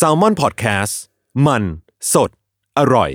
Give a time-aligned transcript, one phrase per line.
[0.00, 0.94] s a l ม o n PODCAST
[1.46, 1.62] มัน
[2.12, 2.30] สด
[2.78, 3.10] อร่อย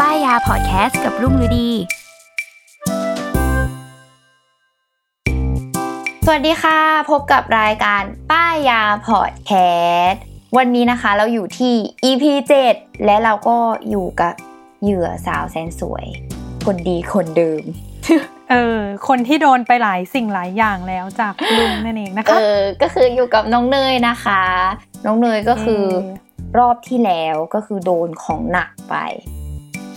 [0.00, 1.70] ป้ายยาพอดแคสต์กับรุ่งฤดี
[6.26, 6.78] สวัสดีค่ะ
[7.10, 9.52] พบกับรายการป้ายยาพอดแค
[10.06, 10.22] สต์
[10.56, 12.24] วันนี้นะคะเราอยู่ที่ EP
[12.66, 13.56] 7 และเราก็
[13.90, 14.34] อยู่กับ
[14.82, 16.06] เหยื่อสาวแสนสวย
[16.66, 17.62] คนดีคนเดิม
[18.52, 24.42] เออคนที่โดนไปหลายสิ่งหลายอย่างแล้วจากลุงนั่นเองนะเอคะอก็คืออยู่กับน้องเนยนะคะ
[25.06, 28.94] น้องเนยก็คือเออรอบที่แล้วก็คือโดนของหนักไป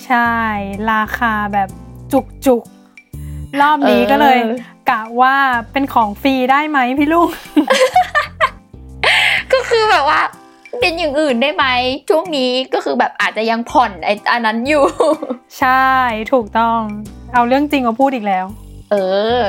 [0.05, 0.31] ใช่
[0.91, 1.69] ราคาแบบ
[2.13, 4.55] จุกจุกๆรอบนี้ก็เลยเออ
[4.89, 5.35] กะว่า
[5.71, 7.29] เป็นของฟรีได้ไหมพี่ลุง
[9.53, 10.21] ก็คือแบบว่า
[10.81, 11.65] เป็นอย่างอื่นได้ไหม
[12.09, 14.83] ช่วงนี้ก็คือแบบอาจจะยังผ่อนไอ้อันนั้นอยู่
[15.59, 15.89] ใช่
[16.33, 16.81] ถูกต้อง
[17.35, 18.45] เอาเรื่องจริงมาพูดอีกแล้ว
[18.91, 18.95] เอ
[19.39, 19.41] อ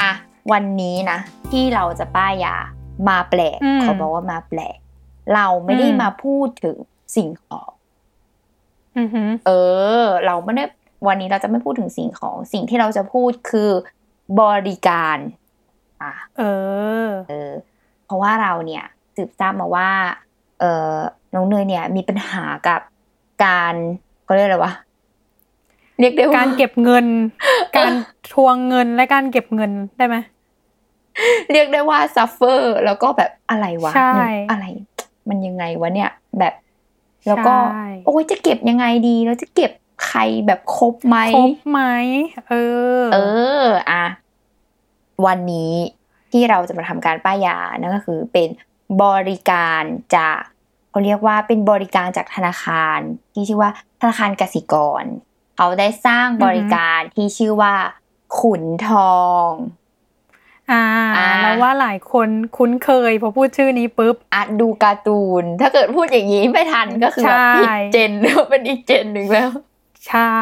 [0.00, 0.12] อะ
[0.52, 1.18] วันนี้นะ
[1.50, 2.56] ที่เราจะป้ายยา
[3.08, 4.76] มาแปลกอืมเขาบอกว่ามาแปลก
[5.34, 6.76] เราไม่ได้อืมมาพูดถึง
[7.16, 7.70] สิ่งของ
[8.98, 9.50] อือหือเอ
[10.02, 10.64] อ เราไม่ได้
[11.06, 13.70] วันนี้เราจะไม่พูดถึงสิ่งของ สิ่งที่เราจะพูดคือ
[14.40, 15.18] บริการ
[16.02, 16.42] อะเอ
[17.06, 17.50] อ เออ
[18.06, 18.84] เพราะว่าเราเนี่ย
[19.16, 19.90] สืบทราบมาว่า
[20.60, 20.96] เออ
[21.34, 22.80] น้องเนยเนี่ย มีปัญหากับ
[23.44, 23.74] การ
[24.24, 24.72] เขาเรียกอะไรวะ
[26.02, 27.06] เรียกได้ว่าการเก็บเงิน
[27.76, 27.92] การ
[28.32, 30.16] ทวงเงินและการเก็บเงินได้ไหม
[31.52, 34.64] เรียกได้ว่าซัฟเฟอร์แล้วก็แบบอะไรวะใช่เนี่ยอะไร
[35.28, 36.54] มันยังไงวะเนี่ย แบบ
[37.28, 39.72] แล้วก็ใช่โอ้ยจะเก็บยังไงดีแล้วจะเก็บ
[40.06, 41.80] ใครแบบครบไหมครบไหม
[42.48, 42.54] เอ
[43.00, 43.18] อ เอ
[43.64, 44.04] ออะ
[45.26, 45.72] วันนี้
[46.32, 48.48] ที่เราจะมาทำการป้ายยานั่นก็คือเป็น
[49.04, 49.82] บริการ
[50.16, 50.38] จาก
[50.90, 52.98] เขาเรียกว่าเป็นบริการจากธนาคาร
[53.32, 55.04] ที่ชื่อว่าธนาคารกสิกร
[55.56, 57.74] เขาได้สร้างบริการที่ชื่อว่า
[58.38, 59.50] ขุนทอง
[60.70, 60.84] อ่า
[61.16, 68.12] อ่าแล้วว่าหลายคนคุ้นเคยพอพูดชื่อนี้ปุ๊บอะดูการ์ตูน ถ้าเกิดพูดอย่างนี้ไม่ทันก็คือแบบใช่ผิดเจน
[68.50, 69.50] เป็นอีกเจนหนึ่งแล้ว
[70.08, 70.38] ใช่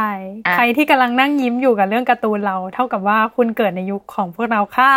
[0.46, 4.92] อะใครที่กำลังนั่งยิ้มอยู่กับเรื่องการ์ตูนเรา เท่ากับว่าคุณเกิดในยุคของพวกเราค่ะ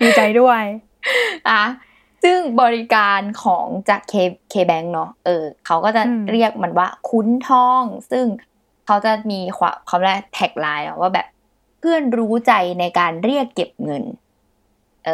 [0.00, 0.62] ดีใจด้วย
[1.48, 1.62] อะ
[2.24, 4.14] ซึ่งบริการของจากเค
[4.50, 8.24] เคแบงเนาะเออเขาก็จะอืมเรียกมันว่าคุ้นทอง ซึ่ง
[8.88, 11.26] เขาจะมีความเขาเรียกแท็กไลน์ว่าแบบ
[11.78, 14.04] เพื่อนรู้ใจในการเรียกเก็บเงิน
[15.06, 15.10] เอ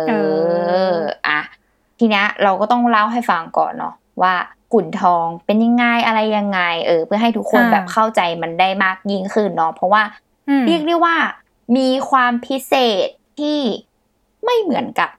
[0.93, 0.97] อ
[1.29, 1.41] อะ
[1.99, 4.35] ทีเนี้ยเราก็ต้องเล่าให้ฟังก่อนเนาะว่า
[4.73, 10.03] ขุนทองเป็นยังไงอะไรยังไง เออ เพื่อให้ทุกคนอ่าแบบเข้าใจมันได้มากยิ่งขึ้นเนาะเพราะว่า
[10.49, 11.17] อืมเรียกได้ว่า
[11.77, 12.75] มีความพิเศ
[13.07, 13.09] ษ
[13.41, 13.61] ที่
[14.45, 15.11] ไม่เหมือนกับ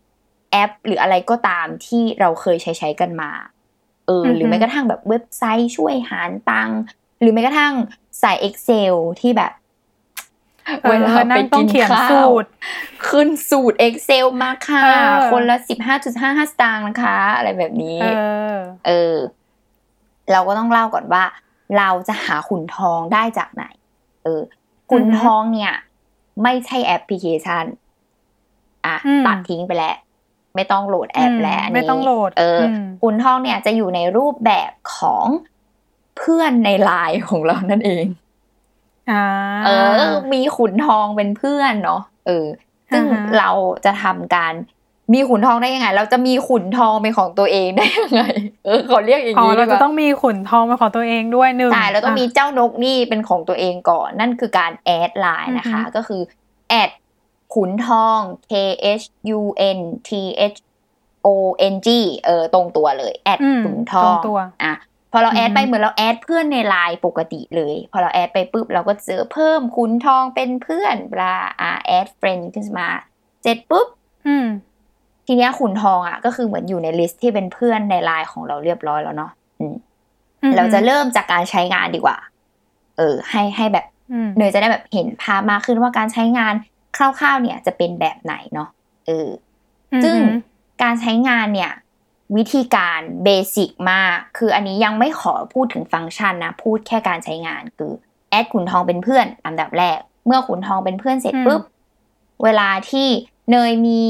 [0.51, 3.31] แอป หรืออะไรก็ตามที่เราเคยใช้ใช้กันมา
[4.07, 6.79] เอออือฮึหรือแม้กระทั่งแบบเว็บไซต์ช่วยหารตังค์
[7.21, 7.73] หรือแม้กระทั่ง
[8.19, 9.51] ใส่ Excel ที่แบบ
[10.81, 12.49] เออเวลานั่ไปงต้อกิงนเขียนข้าวสูตร
[13.07, 18.07] ขึ้นสูตร Excel มาค่ะเออคนละสิบห้าจุดห้าห้าสตางค์นะคะ อะไรแบบนี้เอ
[18.53, 18.55] อ
[18.87, 19.15] เออ
[20.31, 21.23] เราก็ต้องเล่าก่อนว่า
[21.77, 23.63] เราจะหาขุนทองได้จากไหน
[24.23, 24.41] เออ
[24.91, 25.73] ขุนอือฮึทองเนี่ย
[26.43, 27.65] ไม่ใช่แอปพลิเคชัน
[28.85, 29.95] อะอืมตัดทิ้งไปแล้ว
[30.55, 35.25] ไม่ต้องโหลดแอปอืมแล้วนนี้ไม่ต้องโหลด เอออมขุนทองเนี่ยจะอยู่ในรูปแบบของ
[36.17, 38.05] เพื่อนในไลน์ของเรานั่นเอง
[39.11, 39.23] อ่า
[39.65, 39.69] เอ
[40.09, 42.47] อ มีขุนทองเป็นเพื่อนเนาะเออ
[42.91, 43.49] ซึ่งอ่าฮะเรา
[43.85, 44.53] จะทำการ
[45.13, 48.23] มีขุนทองได้ยังไง เราจะมีขุนทองเป็นของตัวเองได้ยังไง
[48.65, 56.21] เออขอเรียกอย่างอ๋อนี้ดีเรากจะว่าต้องมีขุนทองเป็นของตัวเองด้วยหนึ่งใช่เราต้องมีะเจ้านกนี่เป็นของตัวเองก่อน นั่นคือการแอดไลน์นะคะอือฮึก็คือ
[56.69, 56.89] แอด
[57.53, 58.19] ขุนทอง
[58.51, 58.53] K
[59.01, 59.05] H
[59.39, 59.41] U
[59.77, 60.09] N T
[60.53, 60.57] H
[61.25, 61.27] O
[61.73, 61.89] N G
[62.25, 72.87] เออตรงตัวเลยแอดอืมขุนทอตรงงตัวอะพ อเราแอดไปอือฮึเหมือนเราแอดเพื่อนในไลน์ปกติเลย พอเราแอดไปปุ๊บเราก็เจอเพิ่มขุนทองเป็นเพื่อนปลาอะ add friend ขึ้นมา
[73.43, 73.87] เสร็จปุ๊บ
[74.27, 74.45] อืม
[75.27, 79.75] ทีเนี้ยขุนทองอะ ก็คือเหมือนอยู่ใน list ที่เป็นเพื่อนในไลน์ของเราเรียบร้อยแล้วเนาะอืม
[80.41, 82.17] อืมเราจะเริ่มจากการใช้งานดีกว่า
[82.97, 86.53] เออ ให้ให้แบบอืมเนยจะได้แบบเห็นภาพมากขึ้นว่าการใช้งาน
[86.95, 88.69] คร่าวๆเนี่ยจะเป็นแบบไหนเนาะ
[89.07, 89.29] เออ
[90.03, 90.37] ซึ่งอือหือ
[90.83, 91.71] การใช้งานเนี่ย
[92.35, 97.91] วิธีการ basic มาก คืออันนี้ยังไม่ขอพูดถึงฟังก์ชันนะ พูดแค่การใช้งานคือ
[98.29, 101.61] แอดขุนทองเป็นเพื่อนอันดับแรก เมื่อขุนทองเป็นเพื่อนเสร็จปุ๊บ
[102.43, 103.07] เวลาที่
[103.51, 104.03] เนยมี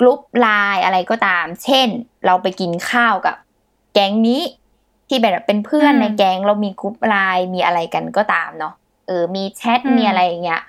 [0.00, 1.88] กลุ่มไลน์อะไรก็ตาม เช่น
[2.26, 3.36] เราไปกินข้าวกับ
[3.94, 4.42] แก๊งนี้
[5.08, 8.74] ที่แบบเป็นเพื่อนอืมในแก๊งเรามีกลุ่มไลน์มีอะไรกันก็ตามเนาะ
[9.06, 10.62] เออ มีแชทอืมมีอะไรอย่างเงี้ย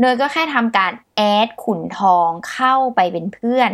[0.00, 3.70] เนยก็แค่ทำการแอดขุนทองเข้าไปเป็นเพื่อน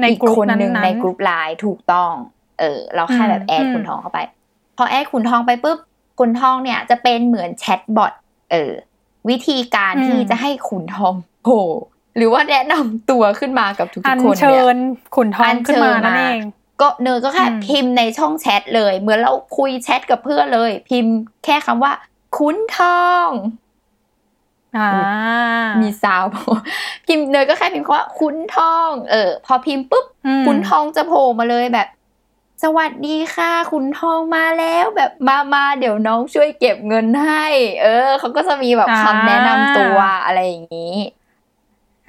[0.00, 2.12] ในอีกกลุ่มคนนั้นหนึ่งๆในกลุ่มไลน์ถูกต้อง
[2.60, 4.18] เออ เราแค่แบบอืมแอดอืมขุนทองเข้าไป
[4.76, 5.78] พอแอดขุนทองไปปุ๊บ
[6.18, 8.12] ขุนทองเนี่ยจะเป็นเหมือนแชทบอท
[8.50, 8.72] เออ
[9.28, 11.14] วิธีการอืมที่จะให้ขุนทอง
[11.44, 11.62] โผล่
[12.16, 14.76] หรือว่าแนะนำตัวขึ้นมากับทุกอัญๆคนเชิเนี่ยญ
[15.16, 16.40] ขุนทองขึ้นมาอัญเชิญนั่นมาเอง
[16.80, 21.14] ก็เนยก็แค่อืมพิมพ์ในช่องแชทเลย เหมือนเราคุยแชทกับเพื่อนเลย พิมพ์
[21.44, 21.92] แค่คำว่า
[22.36, 23.63] ขุนทองอ่า
[25.80, 26.30] มีซาวด์
[27.06, 31.88] พิมพ์เนยก็แค่พิมพ์คำว่าขุนทอง เออ พอพิมพ์ปุ๊บอืมขุนทองจะโผล่มาเลยแบบ
[32.62, 37.46] สวัสดีค่ะขุนทองมาแล้วแบบมามาเดี๋ยวน้องช่วยเก็บเงินให้
[37.82, 40.96] เออเขาก็จะมีแบบคำแนะนำตัวอะไรอย่างนี้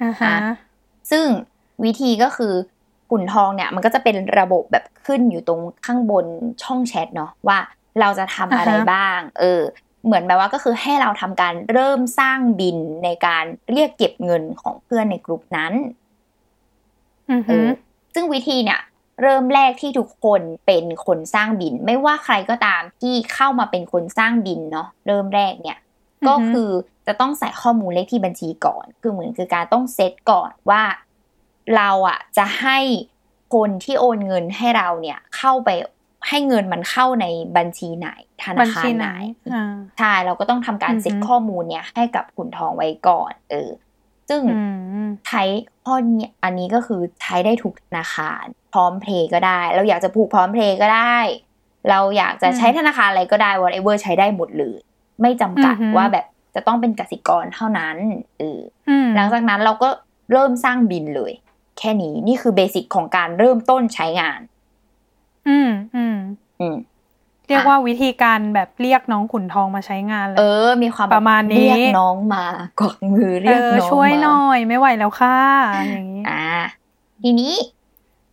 [0.02, 0.34] อ่าฮะ
[1.10, 1.24] ซึ่ง
[1.84, 2.54] วิธีก็คือ
[3.10, 6.26] ขุนทองเนี่ยมันก็จะเป็นระบบแบบขึ้นอยู่ตรงข้างบน
[6.62, 7.58] ช่องแชทเนาะว่า
[8.00, 9.62] เราจะทำอะไรอ่าฮะบ้าง เออ
[10.06, 15.72] เหมือนแบบว่าก็คือให้เราทำการเริ่มสร้างบินในการเรียกเก็บเงินของเพื่อนในกลุ่มนั้น
[17.30, 17.66] อือเอฮึอ
[18.14, 18.80] ซึ่งวิธีเนี่ย
[19.22, 25.78] เริ่มแรกที่ทุกคนเป็นคนสร้างบิน ไม่ว่าใครก็ตามที่เข้ามาเป็นคนสร้างบินเนาะเริ่มแรกเนี่ย
[26.28, 26.70] ก็คือ
[27.06, 30.82] จะต้องใส่ข้อมูลเลขที่บัญชีก่อน คือเหมือนคือการต้องเซตก่อนว่า
[31.76, 32.78] เราอะจะให้
[33.54, 35.70] คนที่โอนเงินให้เราเนี่ยเข้าไป
[36.28, 37.26] ให้เงินมันเข้าใน
[37.56, 38.08] บัญชีไหน
[38.42, 43.70] ธบันาญคารชีไหไหนนอ่าใช่เราก็ต้องทำการอือฮึเซ็ตข้อมูลเนี่ย ให้กับขุนทองไว้ก่อน เออ
[44.28, 44.62] ซึ่งอื
[45.06, 45.42] มใช้
[45.84, 51.18] ข้อนี้อันนี้ก็คือใช้ได้ทุกธนาคาร พร้อมเพย์ก็ได้ เราอยากจะผูกพร้อมเพย์ก็ได้
[51.90, 54.78] เราอยากจะใช้ธนาคารอะไรก็ได้ whatever ใช้ได้หมดเลย
[55.20, 57.96] ไม่จำกัดอือฮึว่าแบบจะต้องเป็นกสิกรเท่านั้น
[58.38, 59.88] เอออืมหลังจากนั้นเราก็
[60.32, 61.32] เริ่มสร้างบินเลย
[61.78, 64.40] แค่นี้นี่คือเบสิกของการเริ่มต้นใช้งาน
[65.48, 66.16] อืมอืม
[66.60, 66.76] อืม
[67.48, 72.46] เรียกว่าวิธีการแบบเรียกน้องขุนทองมาใช้งานเลเอยอมีความแบบประมาณนี้เรียกน้องมา
[72.80, 75.38] กวักมือเรียกเออน้องช่วยมาหน่อยไม่ไหวแล้วค่ะ
[75.92, 76.44] อย่างนี้อ่า
[77.22, 77.54] ทีนี้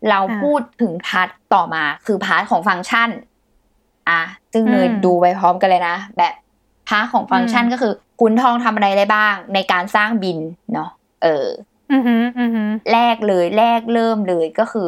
[0.10, 3.10] เราอ่าพูดถึง part ต่อมาคือ part ของฟังก์ชัน
[4.10, 4.22] อะ
[4.54, 6.34] ซึ่งอืมเนยดูไปพร้อมกันเลยนะ แบบ
[6.90, 10.38] part ของฟังก์ชันอืมก็คือขุนทองทำอะไรได้บ้าง ในการสร้างบิล
[10.74, 10.90] เนาะ
[11.24, 11.48] เออ
[11.92, 14.88] อือหืออือหือแรกเลยแรกเริ่มเลยก็คือ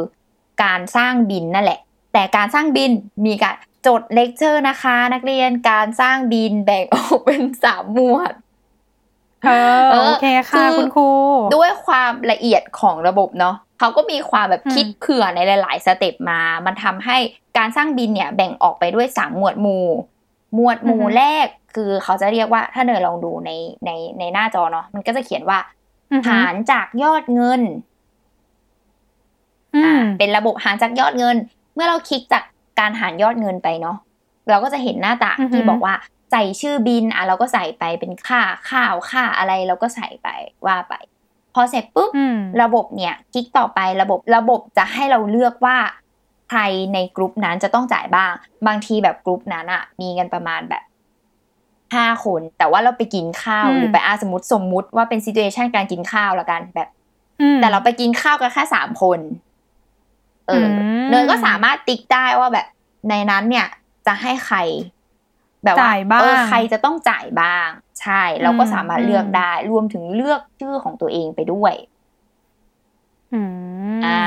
[0.63, 1.79] การสร้างบิลนั่นแหละ
[2.15, 2.91] แต่การสร้างบิล
[3.25, 3.55] มีการ
[3.87, 8.33] จดเลคเชอร์นะคะ นักเรียนการสร้างบิลแบ่งออกเป็นสามหมวด
[9.45, 11.09] เออเออโอเคค่ะคือคุณครู
[11.55, 17.17] ด้วยความละเอียดของระบบเนาะเขาก็มีความแบบอืมคิดเผื่อในหลาย ๆ สเต็ปมา มันทำให้
[17.57, 19.85] การสร้างบินเนี่ยแบ่งออกไปด้วยสามหมวดหมู่
[20.55, 23.51] หมวดหมู่แรกคือเขาจะเรียกว่าถ้าเนยลองดูใน
[23.85, 25.59] ในในหน้าจอเนาะมันก็จะเขียนว่า
[26.13, 27.61] อือหือหารจากยอดเงิน
[29.75, 31.35] อือ่ามเป็นระบบหารจากยอดเงิน
[31.75, 32.43] เมื่อเราคลิกจาก
[32.79, 33.97] การหารยอดเงินไปเนาะ
[34.49, 35.95] เราก็จะเห็นหน้าต่างอือฮึที่บอกว่า
[36.31, 40.27] ใส่ชื่อบินอะเราก็ใส่ไปเป็นค่าข้าวค่าอะไรเราก็ใส่ไป
[40.65, 40.93] ว่าไป
[41.53, 45.77] พอเสร็จปุ๊บอืมระบบเนี่ยคลิกต่อไประบบระบบจะให้เราเลือกว่า
[46.49, 46.61] ใคร
[46.93, 48.31] ในกลุ่มนั้นจะต้องจ่ายบ้าง
[48.67, 50.83] บางทีแบบกลุ่มนั้นอะมีกันประมาณแบบ
[51.95, 56.89] ห้าคน แต่ว่าเราไปกินข้าวอืมหรือไปอาสมมติสมมุติว่าเป็นซี t u เ t ชันการกินข้าวละกันแบบ
[57.41, 59.19] อืมแต่เราไปกินข้าวกันแค่สามคน
[60.47, 62.67] เอออมเนยก็สามารถติ๊กได้ว่าแบบ
[63.09, 63.67] ในนั้นเนี่ย
[64.07, 64.57] จะให้ใคร
[65.63, 67.67] แบบว่าจ่ายบ้างเออใครจะต้องจ่ายบ้าง
[68.01, 71.73] ใช่เราก็อืมสามารถเลือกอืมได้ รวมถึงเลือกชื่อของตัวเองไปด้วย
[73.33, 74.19] อืมอ่า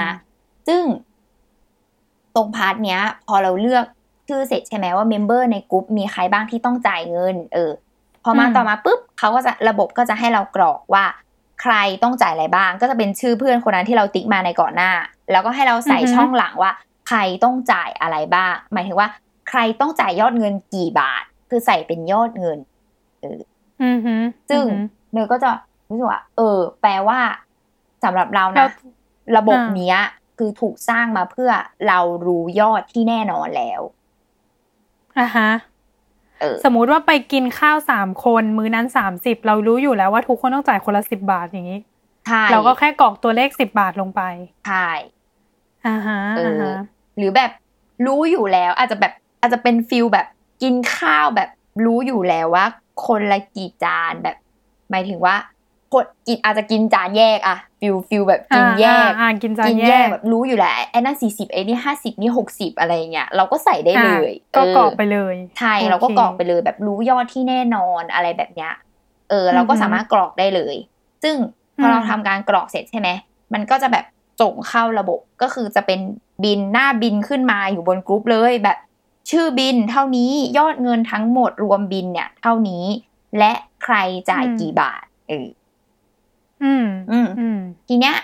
[0.68, 0.82] ซึ่ง
[2.34, 3.84] ตรง part เนี้ย พอเราเลือก
[4.28, 7.72] ชื่อเสร็จใช่ไหมว่า member ในกลุ่มมีใครบ้างที่ต้องจ่ายเงิน เออ
[8.24, 11.04] พอมาอืมต่อมาปุ๊บเขาก็จะระบบก็จะให้เรากรอกว่า
[11.62, 14.90] ใครต้องจ่ายอะไรบ้าง ก็จะเป็นชื่อเพื่อนคนนั้นที่เราติ๊กมาในก่อนหน้า
[15.30, 16.72] แล้วก็ให้เราใส่ช่องหลังว่า
[17.08, 19.08] ใครต้องจ่ายอะไรบ้าง หมายถึงว่า
[19.48, 22.58] ใครต้องจ่ายยอดเงินกี่บาท คือใส่เป็นยอดเงิน
[23.84, 24.82] อือหือซึ่งอือหือ
[25.12, 25.50] เนยก็จะ
[25.88, 27.20] รู้สึกว่า เออ แปลว่า
[28.04, 28.68] สำหรับเราเรานะ
[29.36, 29.98] ระบบอ่าเนี้ย
[30.38, 31.50] คือถูกสร้างมาเพื่อ
[31.88, 33.80] เรารู้ยอดที่แน่นอนแล้ว
[35.18, 35.50] อะฮะ
[36.40, 41.80] เออสมมุติว่าไปกินข้าวสามคนมื้อนั้นสามสิบเรารู้อยู่แล้วว่าทุกคนต้องจ่ายคนละสิบบาทอย่างนี้
[42.26, 44.22] ใช่เราก็แค่กรอกตัวเลขสิบบาทลงไป
[44.66, 44.88] ใช่
[45.88, 46.72] อ่าฮะเออ่าอฮะ
[47.18, 47.50] หรือแบบ
[48.06, 50.26] รู้อยู่แล้ว อาจจะแบบอาจจะเป็น feel แบบ
[50.62, 51.48] กินข้าวแบบ
[51.84, 52.64] รู้อยู่แล้วว่า
[53.06, 54.36] คนละกี่จานแบบ
[54.90, 55.36] หมายถึงว่า
[55.92, 68.72] คนกินอาจจะกินจานแยกอะ feel feel แบบกินแยกอ่าอ่ากินจานกินแยแยกกแบบรู้อยู่แล้วไอ้นั่นสี่สิบไอ้นี่ห้าสิบนี่หกสิบอะไรอย่างเงี้ยเราก็ใส่ได้เลยอะก็กรอกไปเลยใช่โอเคเราก็กรอกไปเลยแบบรู้ยอดที่แน่นอนอะไรแบบเนี้ย
[69.30, 70.76] เออ เราก็อือฮึสามารถกรอกได้เลย
[71.22, 71.36] ซึ่ง
[71.78, 73.08] พออมเราทำการกรอกเสร็จใช่ไหม
[73.54, 74.04] มันก็จะแบบ
[74.40, 76.00] ส่งเข้าระบบก็คือจะเป็น
[76.44, 78.78] บินหน้าบินขึ้นมาอยู่บนกรุ๊ปเลยแบบ
[79.30, 82.84] ชื่อบินเท่านี้ยอดเงินทั้งหมดรวมบินเนี่ยเท่านี้
[83.38, 83.52] และ
[83.82, 83.94] ใคร
[84.30, 85.48] จ่ายกี่บาทเออ
[86.62, 88.16] อืมอืมอืมทีเนี้ย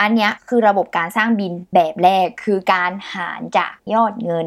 [0.00, 4.46] อันเนี้ยคือระบบการสร้างบินแบบแรกคือการหารจากยอดเงิน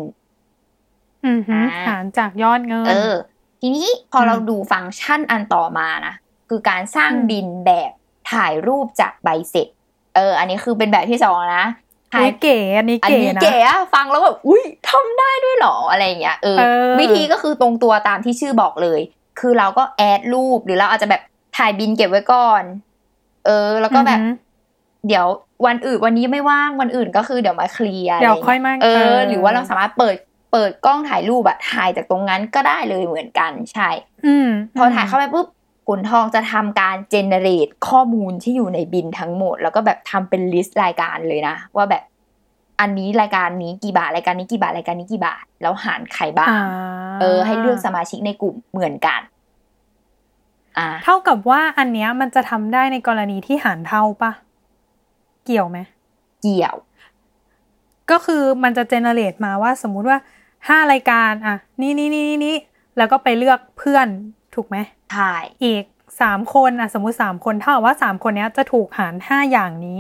[1.26, 3.14] อืมฮึอ่าหารจากยอดเงิน เออ
[3.62, 6.16] ทีนี้พอเราดูฟังก์ชันอันต่อมานะ
[6.50, 7.92] คือการสร้างบินแบบ
[8.32, 9.68] ถ่ายรูปจากใบเสร็จ
[10.16, 11.66] เออ อันนี้คือเป็นแบบที่สองนะ
[12.14, 19.00] ถ่ายอุ๊ยเก๋อันนี้อันเก๋นี้นะเก๋อะฟังแล้วแบบอุ้ยทำได้ด้วยเหรออะไรอย่างเงี้ยเออเออวิธีก็คือตรงตัวตามที่ชื่อบอกเลย
[19.40, 21.22] คือเราก็แอดรูปหรือเราอาจจะแบบ
[21.58, 22.64] ถ่ายบินเก็บไว้ก่อน
[23.46, 24.50] เออ แล้วก็แบบอือหือ
[25.08, 25.26] เดี๋ยว
[25.66, 30.16] วันอื่นวันนี้ไม่ว่างวันอื่นก็คือเดี๋ยวมาเคลียร์เดี๋ยวะไรค่อยมาเอเอออ หรือว่าเราสามารถเปิด
[30.52, 33.90] เปิดกล้องถ่ายรูปอะถ่ายจากตรงนั้นก็ได้เลยเหมือนกันใช่
[34.26, 35.48] อืมพอถ่ายเข้าไปปุ๊บ
[35.88, 42.04] ขุนทองจะทำการเจเนเรตข้อมูลที่อยู่ในบินทั้งหมด แล้วก็แบบทำเป็นลิสต์รายการเลยนะ ว่าแบบ
[42.80, 46.64] อันนี้รายการนี้กี่บาทรายการนี้กี่บาทรายการนี้กี่บาท แล้วหารใครบ้างอ่า
[47.22, 49.22] เออ ให้เลือกสมาชิกในกลุ่มเหมือนกัน
[50.78, 54.32] อ่าเท่ากับว่าอันเนี้ยมันจะทำได้ในกรณีที่หารเท่าปะ
[55.46, 55.78] เกี่ยวไหม
[56.42, 56.76] เกี่ยว
[58.12, 60.18] ก็คือมันจะเจเนเรตมาว่าสมมุติว่า
[60.68, 62.56] ห้ารายการ อะ นี่นี่นี่นี่นี่
[62.98, 64.08] แล้วก็ไปเลือกเพื่อน
[64.56, 64.78] ถูกไหม
[65.12, 65.84] ใช่อีก
[66.22, 70.00] สามคนอะสมมุติสามคนเท่ากับว่าสามคนเนี้ยจะถูกหารห้าอย่างนี้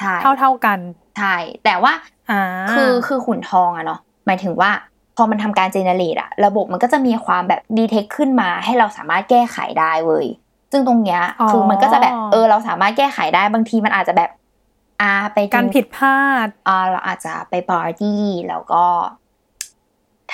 [0.00, 0.78] ใช่เท่าเท่ากัน
[1.18, 1.92] ใช่แต่ว่า
[2.30, 2.42] อ่า
[2.72, 4.70] คือคือขุนทองอะเนาะหมายถึงว่า
[5.16, 10.26] พอมันทำการเจเนเรตอะระบบมันก็จะมีความแบบดีเทคขึ้นมาให้เราสามารถแก้ไขได้เว้ย
[10.72, 14.30] ซึ่งตรงเนี้ยคือมันก็จะแบบเออเราสามารถแก้ไขได้บางทีมันอาจจะแบบ
[15.00, 18.84] อ่าไปนการผิดพลาดอ่าเราอาจจะไปปาร์ตี้แล้วก็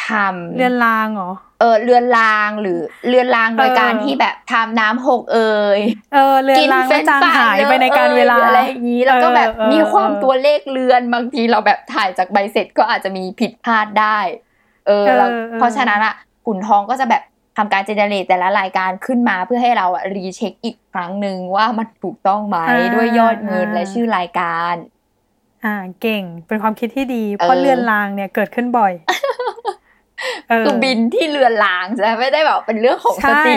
[0.07, 5.81] ทำเรือนรางเหรอเออเรือนรางหรือเรือนรางโดยเออการที่แบบทำน้ำหกเอ่ย
[6.15, 14.19] เออเรือนรางก็จางหายไปในการเวลาอออะไรอย่างนี้แล้วก็แบบเออเออมีความตัวเลขเรือนบางทีเราแบบถ่ายจากใบเสร็จก็อาจจะมีผิดพลาดได้
[14.87, 16.15] เออแล้วเพราะฉะนั้นอะ
[16.47, 17.23] ขุนทองก็จะแบบ
[17.59, 22.57] ทำการเจเนเรตแต่ละรายการขึ้นมาเพื่อให้เราอะรีเช็คอีกครั้งหนึ่งว่ามันถูกต้องไหม
[22.95, 24.75] ด้วยยอดเงินและชื่อรายการ
[25.65, 29.34] อ่าเก่งเป็นความคิดที่ดี เพราะเออเรือนรางเนี่ยเกิดขึ้นบ่อยเออ
[30.65, 33.57] คือบินที่เรือนรางใช่ไหมไม่ได้แบบเป็นเรื่องของสใช่ติ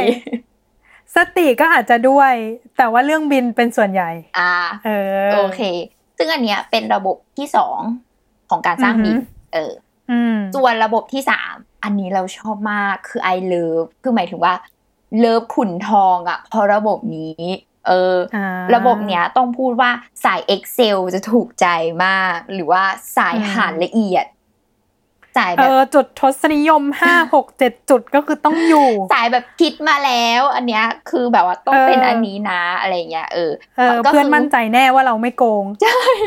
[1.16, 2.34] สติก็อาจจะด้วย
[2.78, 4.54] แต่ว่าเรื่องบินเป็นส่วนใหญ่ อ่า
[4.86, 4.90] เอ
[5.28, 5.62] อ โอเค
[6.18, 7.80] ซึ่งอันเนี้ยเป็นระบบที่สอง
[8.50, 9.74] ของการสร้างบินอือหือเออ
[10.12, 14.54] อืมส่วนระบบที่สามอันนี้เราชอบมากคือ I love คือหมายถึงว่า
[15.20, 17.44] เลิฟขุนทองอะ่ะเพราะระบบนี้
[17.88, 19.92] เอออ่าระบบเนี้ยต้องพูดว่า
[20.24, 21.68] สาย Excel จะถูกใจ
[22.06, 22.84] มาก หรือว่า
[23.18, 24.26] สายอืมหารละเอียด
[25.38, 35.66] สายเอแบบอจุดทศนิยมห้าหกเจ็ดจุดก็คือต้องอยู่ สายแบบคิดมาแล้ว อันเนี้ยคือแบบว่าต้องเออเป็นอันนี้นะอะไรเงี้ยเออเออก็คือเพื่อนมั่นใจแน่ว่าเราไม่โกง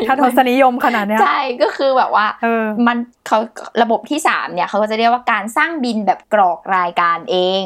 [0.07, 3.39] ถ้าทศนิยมขนาดเนี้ยใช่ก็คือแบบว่าเออมันเขา
[3.81, 7.63] ระบบที่สามเนี่ยเขาก็จะเรียกว่าการสร้างบินแบบกรอกรายการเอง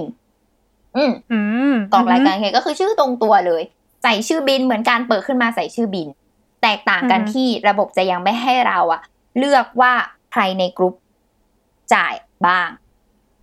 [0.97, 1.39] อืมอื
[1.71, 3.63] มกรอกรายการเองก็คือชื่อตรงตัวเลย
[4.03, 6.07] ใส่ชื่อบินเหมือนการเปิดขึ้นมาใส่ชื่อบิน
[6.63, 9.01] แตกต่างกันที่ระบบจะยังไม่ให้เราอะ
[9.37, 9.93] เลือกว่า
[10.33, 10.95] ใครในกรุ๊ป
[11.93, 12.13] จ่าย
[12.47, 12.69] บ้าง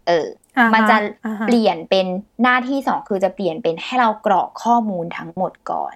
[0.07, 2.07] เอออ่าฮมันจะอ่าฮเปลี่ยนเป็น
[2.43, 5.95] หน้าที่สองคือจะเปลี่ยนเป็นให้เรากรอกข้อมูลทั้งหมดก่อน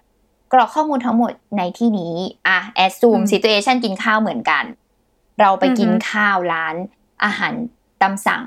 [0.52, 2.14] กรอกข้อมูลทั้งหมดในที่นี้
[2.48, 4.64] อะ assume situation กินข้าวเหมือนกัน
[5.40, 6.74] เราไปกินข้าวร้าน
[7.24, 7.52] อาหาร
[8.00, 8.42] ตามสั่ง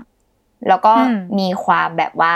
[0.68, 0.94] แล้วก็
[1.40, 2.36] มีความแบบว่า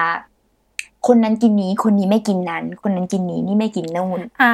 [1.07, 4.53] คนนั้นกินนี้ คนนี้ไม่กินนั้น คนนั้นกินนี้นี่ไม่กินนู่นอ่า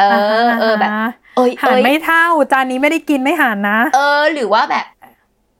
[0.00, 0.90] เออฮะเออแบบ
[1.36, 4.84] เอ้ยหารเอ้ยไม่เท่า จานนี้ไม่ได้กินไม่หารนะ เออ หรือว่าแบบ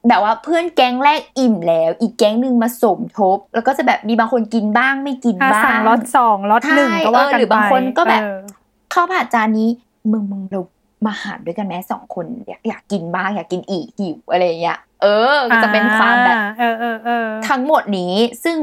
[0.09, 8.39] แบบว่าเพื่อนแก๊งแรกอิ่มแล้ว อีกแก๊งหนึ่งมาสมทบ แล้วก็จะแบบมีบางคนกินบ้างไม่กินอะบ้างสั่งล็อตสองล็อตหนึ่งใช่ก็ว่ากันเออหรือบางคนก็แบบเออ
[8.93, 9.69] ข้าวผัดจานนี้
[10.13, 10.61] มึงมึงเรา
[11.07, 18.57] มาหารด้วยกันไหมสองคนอยากอยากกินบ้างอยากกินอีกหิวอะไรอย่างเงี้ยเออก็จะเป็นความแบบอ่เออเออเออทั้งหมดนี้ซึ่ง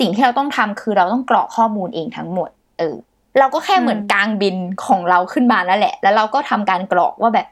[0.00, 2.96] สิ่งที่เราต้องทำคือเราต้องกรอกข้อมูลเองทั้งหมด เออ
[3.38, 7.46] เราก็แค่เหมือนกลางบินของเราขึ้นมานั่นแหละ แล้วเราก็ทำการกรอกว่าแบบ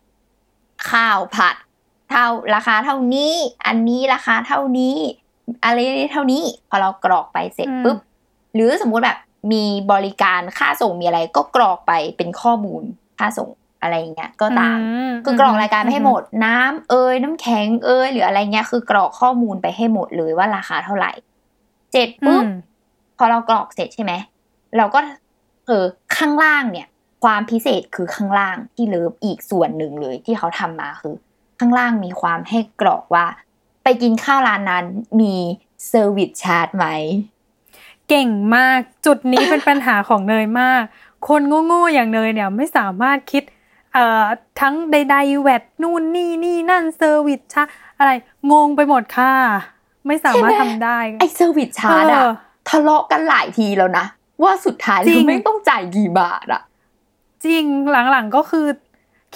[0.91, 1.55] ข้าวผัด
[2.15, 3.35] เท่าราคาเท่านี้
[3.67, 4.97] อันนี้ราคาเท่านี้
[5.65, 5.79] อะไร
[6.13, 7.99] เท่านี้ พอเรากรอกไปเสร็จอืมปุ๊บ
[8.55, 9.19] หรือสมมุติแบบ
[9.53, 12.83] มีบริการค่าส่งมีอะไรก็กรอกไปเป็นข้อมูล
[13.19, 13.51] ค่าส่ง
[13.83, 14.77] อะไรอย่างเงี้ยก็ตาม
[15.25, 21.13] คือกรอกรายการไปให้หมด น้ำเอยน้ำแข็งเอยหรืออะไรเงี้ยคือกรอกข้อมูลไปให้หมดเลยว่าราคาเท่าไหร่
[21.93, 22.49] เสร็จอืปุ๊บม
[23.19, 24.13] พอเรากรอกเสร็จใช่ไหม
[24.77, 25.01] เราก็
[25.67, 25.85] เออ
[26.17, 26.89] ข้างล่างเนี่ย
[27.25, 31.15] ความพิเศษคือข้างล่างที่ love อีกส่วนหนึ่งเลยที่เขาทำมาคือ
[31.65, 33.27] ข้างล่างมีความให้กรอกว่า
[33.83, 34.87] ไปกินข้าวร้านนั้น
[35.21, 35.35] มี
[35.89, 36.87] เซอร์วิสชาร์จไหม
[38.09, 40.83] เก่งมากจุดนี้เป็นปัญหาของเนยมาก
[41.29, 43.43] คนโง่ๆอย่างเนยเนี่ยไม่สามารถคิด
[43.93, 44.25] เอ่อ
[44.61, 47.63] ทั้งใดๆ VAT นู่นนี่นี่นั่น service charge
[47.99, 48.11] อะไร
[48.53, 49.33] งงไปหมดค่ะ
[50.07, 52.31] ไม่สามารถใช่ทำไหมได้ไอ service charge อะเออ
[52.69, 54.05] ทะเลาะกันหลายทีแล้วนะ
[54.43, 56.63] ว่าสุดท้ายจริคืองไม่ต้องจ่ายกี่บาทอะ
[57.45, 57.65] จริง
[58.11, 58.67] หลังๆก็คือ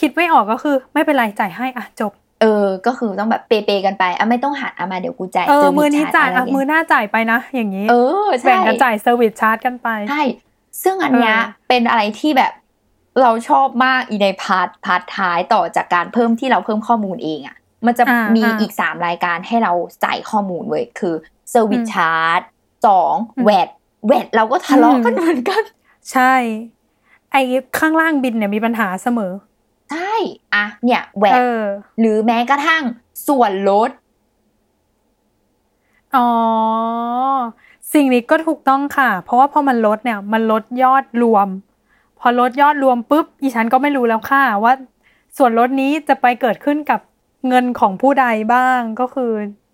[0.01, 10.23] คิดไม่ออกก็คือไม่เป็นไรจ่ายให้อะจบ เออ ก็คือต้องแบบเปย์ๆกันไปอะไม่ต้องหันอะมาเดี๋ยวกูจ่ายเออซร์วิสมือนี้ชร์จ่ายะไรอะเงี้มือหน้าจ่ายไปนะ อย่างนี้ เออใช่แบ่งกันจ่ายเซอร์วิสชาร์จกันไปใช่
[10.83, 12.53] ซึ่งอันเนี้ยเออเป็นอะไรที่แบบ
[13.23, 19.73] เราชอบมากอีในพาร์ทพาร์ทท้ายต่อจากการเพิ่มที่เราเพิ่มข้อมูลเองอะ่ะ มันจะอ่ามีอ่าอีกสามรายการให้เรา
[20.05, 21.15] จ่ายข้อมูลเว้ยคือ
[21.51, 22.41] เซอร์วิสอืมชาร์จ
[22.87, 23.69] สองอืมแวด
[24.07, 25.63] แวดเราก็ทะเลาะกันอืมเหมือนกัน
[26.13, 26.35] ใช่
[27.33, 27.43] ไอ้
[27.79, 29.33] ข้างล่างบิลเนี่ยมีปัญหาเสมอ
[29.91, 30.15] ใช่
[30.55, 31.63] อะเนี่ย VAT เออ
[32.01, 32.83] หรือแม้กระทั่ง
[33.29, 33.91] ส่วนลด
[36.17, 36.29] อ๋อ
[37.93, 41.49] สิ่งนี้ก็ถูกต้องค่ะ เพราะว่าพอมันลดเนี่ย มันลดยอดรวม
[42.21, 44.73] พอลดยอดรวมปุ๊บอีฉันก็ไม่รู้แล้วค่ะ ว่า
[45.37, 47.01] ส่วนลดนี้จะไปเกิดขึ้นกับ
[47.49, 49.33] เงินของผู้ใดบ้างก็คือ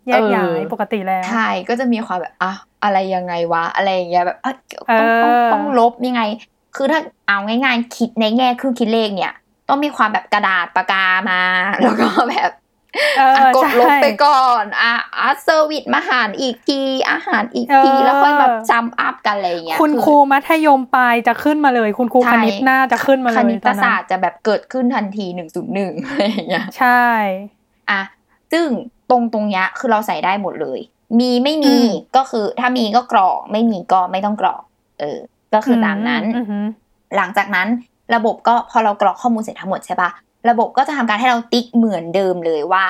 [0.09, 2.53] แยกย้ายปกติแล้วใช่ก็จะมีความแบบอะ
[2.83, 4.53] อะไรยังไงวะ อะไรอย่างเงี้ยแบบอะ
[4.99, 6.23] ต้องเออต้องต้องลบยังไง
[6.77, 9.35] คือถ้าเอาง่ายๆ คิดในแง่เครื่องคิดเลขเนี่ย
[9.69, 11.41] ต้องมีความแบบกระดาษปากกามา
[11.81, 12.51] แล้วก็แบบ
[13.19, 16.81] เอออะกดใช่ลบไปก่อนอะอะเซอร์วิสมาหารอีกที
[17.11, 27.07] อาหารอีกทีเออแล้วค่อยมาจำอัพกันอะไรอย่างเงี้ยคุณครูมัธยมปลายจะขึ้นมาเลย คุณครูใช่คณิตหน้าจะขึ้นมาเลยคณิตตอนนั้นศาสตร์จะแบบเกิดขึ้นทันทีหนึ่งศูนย์หนึ่งอะไรอย่างเงี้ยใช่
[27.91, 28.03] อะ
[28.53, 28.67] ซึ่ง
[29.11, 30.81] ตรงตรงเนี้ยคือเราใส่ได้หมดเลย
[31.21, 34.63] มีไม่มีอืมก็คือถ้ามีก็กรอกไม่มีก็ไม่ต้องกรอก
[35.01, 35.19] เออ
[35.55, 36.65] ก็คือตามนั้นอือหือ
[37.17, 37.69] หลังจากนั้น
[38.15, 40.11] ระบบก็พอเรากรอกข้อมูลเสร็จทั้งหมดใช่ปะ
[40.51, 42.85] ระบบก็จะทำการให้เราติ๊กเหมือนเดิมเลยว่า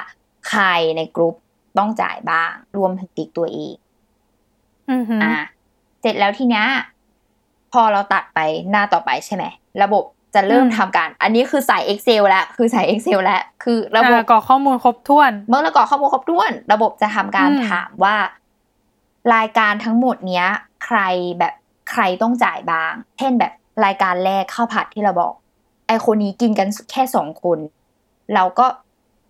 [0.49, 0.62] ใคร
[0.97, 1.35] ในกลุ่ม
[1.78, 3.75] ต้องจ่ายบ้าง รวมถึงติ๊กตัวเอง
[4.90, 5.44] อือหืออะ
[6.00, 6.66] เสร็จแล้วทีเนี้ย
[7.73, 8.38] พอเราตัดไป
[8.71, 9.44] หน้าต่อไปใช่ไหม
[9.83, 10.04] ระบบ
[10.35, 18.16] จะเริ่มทำการ อันนี้คือใส่ Excel แล้วคือใส่ Excel แล้วคือระบบอ่ากรอกข้อมูลครบถ้วน เมื่อเรากรอกข้อมูลครบถ้วน ระบบจะทำการอืมถามว่า
[19.35, 20.47] รายการทั้งหมดเนี้ย
[20.85, 20.99] ใคร
[21.38, 21.54] แบบ
[21.90, 23.52] ใครต้องจ่ายบ้าง เช่นแบบ
[23.85, 25.33] รายการแรกข้าวผัดที่เราบอก
[25.87, 27.59] ไอคนนี้กินกันแค่สองคน
[28.35, 28.66] เราก็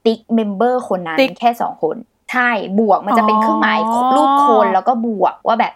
[0.05, 1.97] ติ๊ก member คนนั้นติ๊กแค่สองคน
[2.33, 5.73] ใช่บวกมันจะเป็นเครื่องหมายอ๋อรูปคนแล้วก็บวกว่าแบบ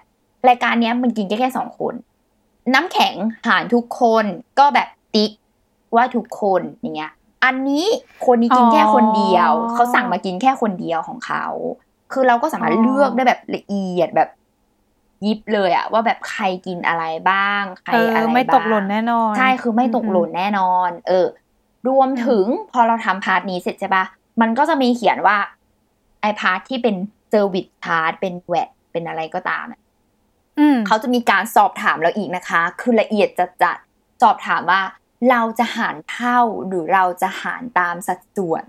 [0.49, 1.95] รายการเนี้ยมันกินแค่แค่สองคน
[2.75, 3.15] น้ำแข็ง
[3.47, 4.25] หารทุกคน
[4.59, 5.31] ก็แบบติ๊ก
[5.97, 7.13] ว่าทุกคนอย่างเงี้ย
[7.45, 7.87] อันนี้
[8.27, 11.47] คนนี้กินแค่คนเดียวอ๋อเขาสั่งมากินแค่คนเดียวของเขา
[12.13, 14.29] คือเราก็สามารถอ๋อเลือกได้แบบละเอียดแบบ
[15.27, 21.27] ยิบเลยอะว่าแบบใครกินอะไรบ้าง ใครเอออะไรบ้างไม่ตกหล่นแน่นอน ใช่คือไม่ตกหล่นแน่นอน เออ
[21.89, 24.05] รวมถึงพอเราทำพาร์ทนี้เสร็จใช่ปะ
[24.41, 25.37] มันก็จะมีเขียนว่า
[26.21, 26.95] ไอ part ที่เป็น
[27.29, 29.81] service part เป็น VAT เป็นอะไรก็ตามอะ
[30.59, 34.83] อืมเขาจะมีการสอบถามเราอีกนะคะ คือละเอียดจัดจัดๆสอบถามว่า
[35.31, 38.63] เราจะหารเท่าหรือเราจะหารตามสัดส่วน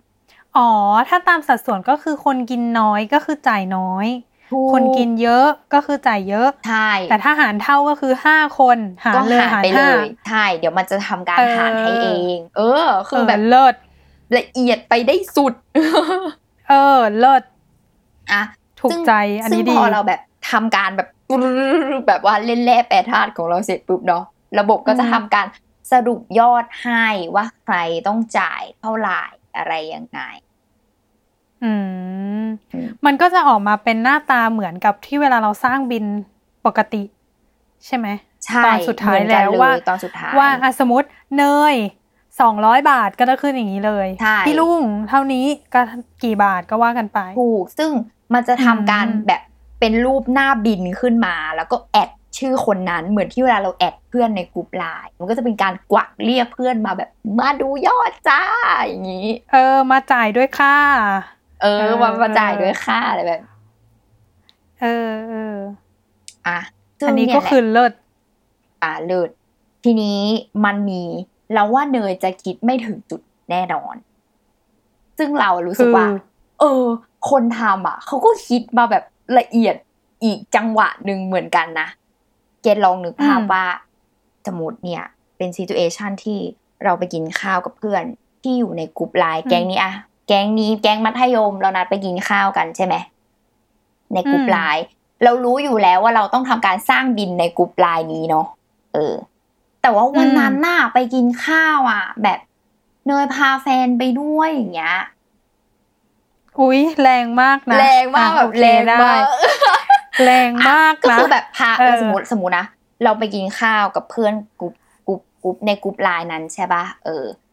[0.58, 0.70] อ๋อ
[1.10, 4.29] ถ้าตามสัดส่วนก็คือคนกินน้อยก็คือจ่ายน้อยถูก
[4.74, 13.76] คนกินเยอะก็คือจ่ายเยอะใช่แต่ถ้าหารเท่าก็คือห้าคนหารก็เลยหารหารไปเลห้ายใช่เดี๋ยวมันจะทำการเออหารให้เอง เออ คือเออแบบเลิศ
[14.38, 15.54] ละเอียดไปได้สุด
[16.70, 17.44] เออ เลิศ
[18.32, 18.42] อะ
[18.80, 21.08] ถูกซึ่งใจอันนี้ซึ่งดีพอเราแบบทำการแบบ
[22.08, 24.24] แบบว่าเล่นแร่แปรธาตุของเราเสร็จปุ๊บเนาะ
[24.60, 25.48] ระบบก็จะอืมทำการ
[25.92, 27.76] สรุปยอดให้ว่าใคร
[28.08, 29.22] ต้องจ่ายเท่าไหร่
[29.58, 30.20] อะไรยังไง
[31.64, 31.74] อื
[32.44, 36.06] มอืมมันก็จะออกมาเป็นหน้าตาเหมือนกับที่เวลาเราสร้างบิน
[36.66, 37.04] ปกติ
[37.86, 38.08] ใช่ไหม
[38.46, 41.76] ใช่ตอนสุดท้ายเหมือนกันแล้วเลยว่าตอนสุดท้ายว่าอะสมมติเนย
[42.42, 45.82] สองร้อยบาทก็จะขึ้นอย่างนี้เลยใช่พี่ลุงเท่านี้ก็
[46.24, 47.92] กี่บาทก็ว่ากันไปถูกซึ่ง
[48.34, 49.42] มันจะทำการอืมแบบ
[49.80, 58.42] เป็นรูปหน้าบินขึ้นมา แล้วก็แอดชื่อคนนั้นเหมือนที่เวลาเราแอดเพื่อนในกลุ่มไลน์มันก็จะเป็นการกวักเรียกเพื่อนมาแบบมาดูยอดจ้า
[58.86, 60.76] อย่างนี้ เออมาจ่ายด้วยค่า
[61.62, 63.42] เออเออมามาจ่ายด้วยค่าอะไรแบบ
[64.82, 65.58] เออเออ
[66.48, 66.60] อะ
[66.98, 67.94] ซึ่งอันนี้เยก็แหละคือเลิศ
[68.84, 69.30] อ่าเลิศ
[69.84, 70.22] ทีนี้
[70.66, 71.04] มันมี
[71.54, 73.96] เราว่าเนยจะคิดไม่ถึงจุดแน่นอน
[75.18, 76.16] ซึ่งเรารู้สึกว่าคือ
[76.60, 76.86] เออ
[77.30, 79.04] คนทำอะเขาก็คิดมาแบบ
[79.40, 79.76] ละเอียด
[80.24, 81.88] อีกจังหวะหนึ่งเหมือนกันนะ
[82.62, 83.66] เกดลองนึกภาพอืมว่า
[84.48, 85.04] สมมติเนี่ย
[85.38, 86.40] เป็นซีตูเอชันที่
[86.84, 88.04] เราไปกินข้าวกับเพื่อน
[88.44, 89.94] ที่อยู่ในกลุ่มไลน์แก๊งนี้อะ
[90.30, 92.96] แก๊งนี้แก๊งมัธยม เรานัดไปกินข้าวกันใช่ไหม
[94.14, 94.86] ในกลุ่มไลน์
[95.24, 98.46] เรารู้อยู่แล้วว่าเราต้องทำการสร้างบินในกลุ่มไลน์นี้เนาะ
[98.94, 99.14] เออ
[99.82, 102.40] แต่ว่าวันนั้นน่ะไปกินข้าวอะ แบบ
[103.08, 104.96] เนยพาแฟนไปด้วยอย่างเงี้ย
[106.60, 109.24] อุ๊ยแรงมากนะแรงมากอะแบบโอเคแรงได้มาก
[110.26, 112.66] แรงมากก็นะคือแบบพาเออสมมติสมมตินะ
[113.04, 114.74] เราไปกินข้าวกับเพื่อนกลุ่ม
[115.08, 117.49] กลุ่มกลุ่มในกลุ่มไลน์นั้นใช่ปะเอออ่า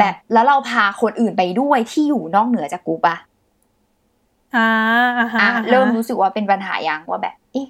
[0.00, 3.18] แบบแล้วเราพาคนอื่นไปด้วยที่อยู่นอกเหนือจากกลุ่มอะ
[4.56, 4.68] อ่า
[5.18, 7.66] อ่าฮะอะอ่าฮะเริ่มรู้สึกว่าเป็นปัญหายังว่าแบบเอ๊ะ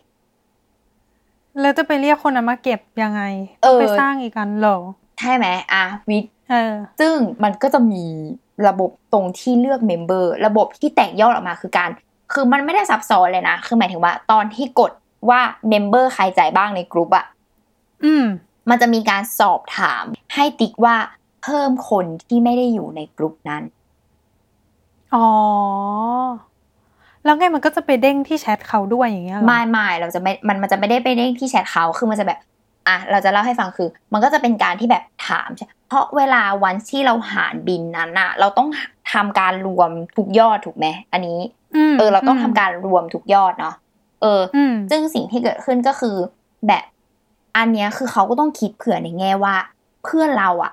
[1.61, 3.23] แล้วจะไปเรียกคนนั้นมาเก็บยังไง
[3.63, 4.79] เออไปสร้างอีกกันเหรอ
[5.19, 8.05] ใช่ไหมอะวิทย์เออซึ่งมันก็จะมี
[8.67, 11.91] ระบบตรงที่เลือก member ระบบที่แตกยอดออกมาคือการ
[12.33, 14.93] คือมันไม่ได้ซับซ้อนเลยนะ คือหมายถึงว่า ตอนที่กด
[15.31, 17.27] ว่า member ใครจ่ายบ้างในกลุ่มอะ
[18.05, 18.25] อืม
[18.71, 23.63] มันจะมีการสอบถาม ให้ติ๊กว่าเพิ่มคนที่ไม่ได้อยู่ในกลุ่มนั้น
[25.15, 25.29] อ๋อ
[27.25, 32.39] แล้วไงมันก็จะไปเด้งที่แชทเขาด้วยอย่างเงี้ยเหรอไม่ไม่เราจะไม่ มันมันจะไม่ได้ไปเด้งที่แชทเขาคือมันจะแบบ
[32.89, 38.69] อะเราจะเล่าให้ฟังคือ มันก็จะเป็นการที่แบบถามใช่เพราะเวลาวันที่เราหารบินนั้นอะเราต้อง
[39.13, 41.39] ทำการรวมทุกยอดถูกไหมอันนี้
[41.93, 43.75] มเออ เราต้องทำการรวมทุกยอดเนาะ
[44.23, 46.17] เอออืมซึ่งสิ่งที่เกิดขึ้นก็คือ
[46.67, 46.85] แบบ
[47.57, 49.55] อันเนี้ยคือเขาก็ต้องคิดเผื่อในแง่ว่า
[50.05, 50.73] เพื่อนเราอะ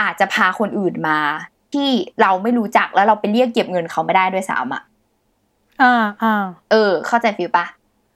[0.00, 1.18] อาจจะพาคนอื่นมา
[1.74, 1.88] ที่
[2.20, 4.82] เราไม่รู้จักแล้วเราไปเรียกเก็บเงินเขาไม่ได้ด้วยซ้ำอะ
[5.82, 7.66] อ่าอ่าเออ เข้าใจฟิลปะ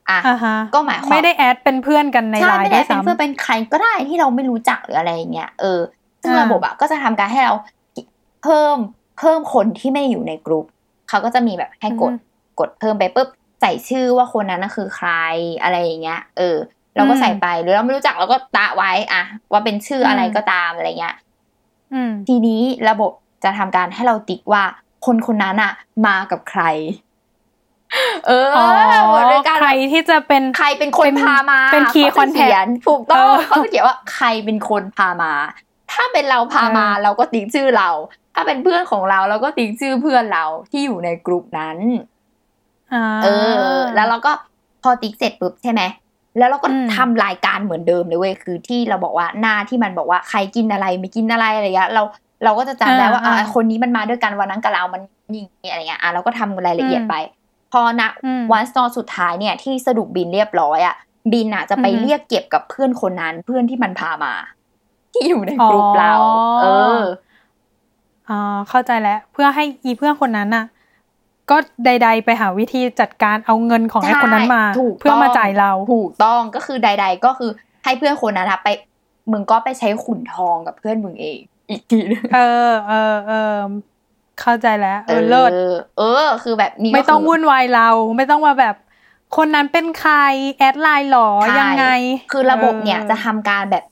[0.09, 5.79] อะอ่าฮะก็หมายความไม่ได้แอดเป็นเพื่อนกันในใช่ไลน์ไม่ด้ได้วยเป็นซ้ำเพื่อนเป็นใครก็ได้ที่เราไม่รู้จักหรืออะไรอย่างเงี้ยเออ
[6.21, 7.53] ซึ่งอ่าระบบอะก็จะทำการให้เรา
[8.43, 8.77] เพิ่ม
[9.19, 10.65] เพิ่มคนที่ไม่ได้อยู่ในกลุ่ม
[11.09, 12.13] เขาก็จะมีแบบให้กด
[12.59, 13.29] กดเพิ่มไปปุ๊บ
[13.61, 15.09] ใส่ชื่อว่าคนนั้นน่ะคือใคร
[15.61, 16.57] อะไรอย่างเงี้ย เออ
[16.95, 21.28] เราก็ใส่ไปหรือเราไม่รู้จักเราก็ตะไว้อะว่าเป็นชื่ออะไรก็ตามอะไรเงี้ยอืม
[22.27, 23.11] ทีนี้ระบบ
[23.43, 24.63] จะทำการให้เราติ๊กว่า
[25.05, 25.71] คนคนนั้นอะ
[26.05, 26.63] มากับใคร
[28.27, 28.65] เอออ๋อ
[29.07, 35.33] เหมือนเป็นการใครที่จะเป็นใครเป็นคนเป็นพามาเป็น key ขาจะขีย contact ถูกต้องเออเขาจะเขียนว่าใครเป็นคนพามา
[35.91, 37.89] ถ้าเป็นเราพามาเออเราก็ติ๊กชื่อเรา
[38.33, 41.77] ถ้าเป็นเพื่อนของเราเราก็ติ๊กชื่อเพื่อนเราที่อยู่ในกลุ่มนั้น
[42.93, 43.27] อ่าเอ
[43.75, 44.31] อ แล้วเราก็
[44.83, 45.81] พอติ๊กเสร็จปุ๊บใช่ไหม
[46.37, 52.03] แล้วเราก็อืมทำรายการเหมือนเดิมเลยเว้ยคือที่เราบอกว่าหน้าที่มันบอกว่าใครกินอะไรไม่กินอะไรอะไรเงี้ยเรา
[52.43, 55.01] เราก็จะจำได้ว่าอ่าคนนี้มันมาด้วยกันวันนั้นกับเรา มัน
[55.35, 57.15] ยิงอะไรเงี้ยอะเราก็ทำรายละเอียดไป
[57.71, 60.95] พอนะอืมวันสตอสุดท้ายเนี่ยที่สรุปบินเรียบร้อยอะ
[61.33, 64.33] บินอะจะไปอือฮึเรียกเก็บกับเพื่อนคนนั้นเพื่อนที่มันพามา
[65.13, 66.27] ที่อยู่ในกลุ่มเราอ๋อ
[66.61, 66.65] เอ
[66.99, 67.03] อ
[68.29, 68.33] อ่า
[68.69, 70.63] เข้าใจแล้ว เพื่อให้อีเพื่อนคนนั้นน่ะ
[71.49, 77.51] ก็ใด ๆ ไปหาวิธีจัดการเอาเงินของไอ้คนนั้นมาใช่ถูกเพื่อต้องมาจ่ายเราถูกต้องก็คือใด ๆ ก็คือ
[77.83, 78.67] ให้เพื่อนคนนั้นอะไป
[79.31, 83.55] มึงก็ไปใช้ขุนทองกับเพื่อนมึงเอง อีกทีนึงเออเออเออ
[84.41, 85.51] เข้าใจแล้วเออเลิศ
[85.97, 88.75] เออ คือแบบนี้ก็ไม่ต้องคืวุ่นวายเราไม่ต้องมาแบบ
[89.37, 90.15] คนนั้นเป็นใคร
[90.57, 91.85] add LINE หรอใช่ยังไง
[92.31, 93.83] คือระบบเนี่ยออจะทำการแบบ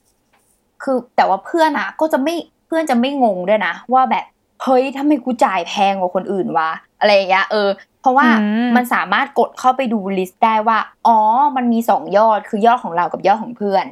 [0.84, 2.36] คือแต่ว่าเพื่อนอะก็จะไม่
[2.68, 4.26] เพื่อนจะไม่งงด้วยนะว่าแบบ
[4.64, 7.70] เฮ้ยทำไมกูจ่ายแพงกว่าคนอื่นวะ อะไรอย่างเงี้ยเออ
[8.02, 8.28] เพราะว่าอื
[8.70, 11.18] มมันสามารถกดเข้าไปดู list ได้ว่า อ๋อ
[11.56, 13.86] มันมีสองยอดคือยอดของเรากับยอดของเพื่อน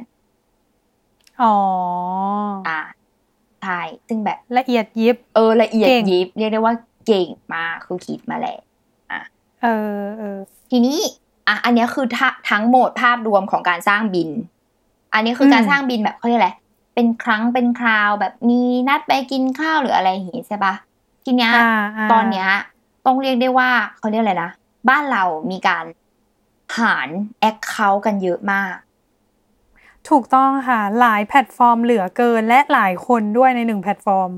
[1.42, 1.54] อ๋อ
[2.66, 2.80] อ่า
[3.62, 6.74] ใช่ซึ่งแบบละเอียดยิบ เออ ละเอียดเก่งยิบ เรียกได้ว่า
[7.06, 8.58] เก่งมากคือคิดมาแหละ
[9.62, 9.66] เอ
[9.98, 10.38] อเออ
[10.70, 10.98] ทีนี้
[11.46, 14.30] อะอันเนี้ยคือทะทั้งหมดภาพรวมของการสร้างบิล
[15.12, 16.50] อันนี้คือการอืมสร้างบิลแบบเขาเรียกอะไร
[16.94, 20.74] เป็นครั้งเป็นคราวแบบมีนัดไปกินข้าวหรืออะไรอย่างงี้ใช่ปะ
[21.24, 22.48] ทีเนี้ยอ่าาตอนเนี้ย
[23.06, 24.50] ต้องเรียกได้ว่าเขาเรียกอะไรนะ
[24.88, 25.84] บ้านเรามีการ
[26.78, 27.08] หาร
[27.40, 28.74] account กันเยอะมาก
[30.08, 34.30] ถูกต้องค่ะ หลายแพลตฟอร์มเหลือเกินและหลายคนด้วยในหนึ่งแพลตฟอร์ม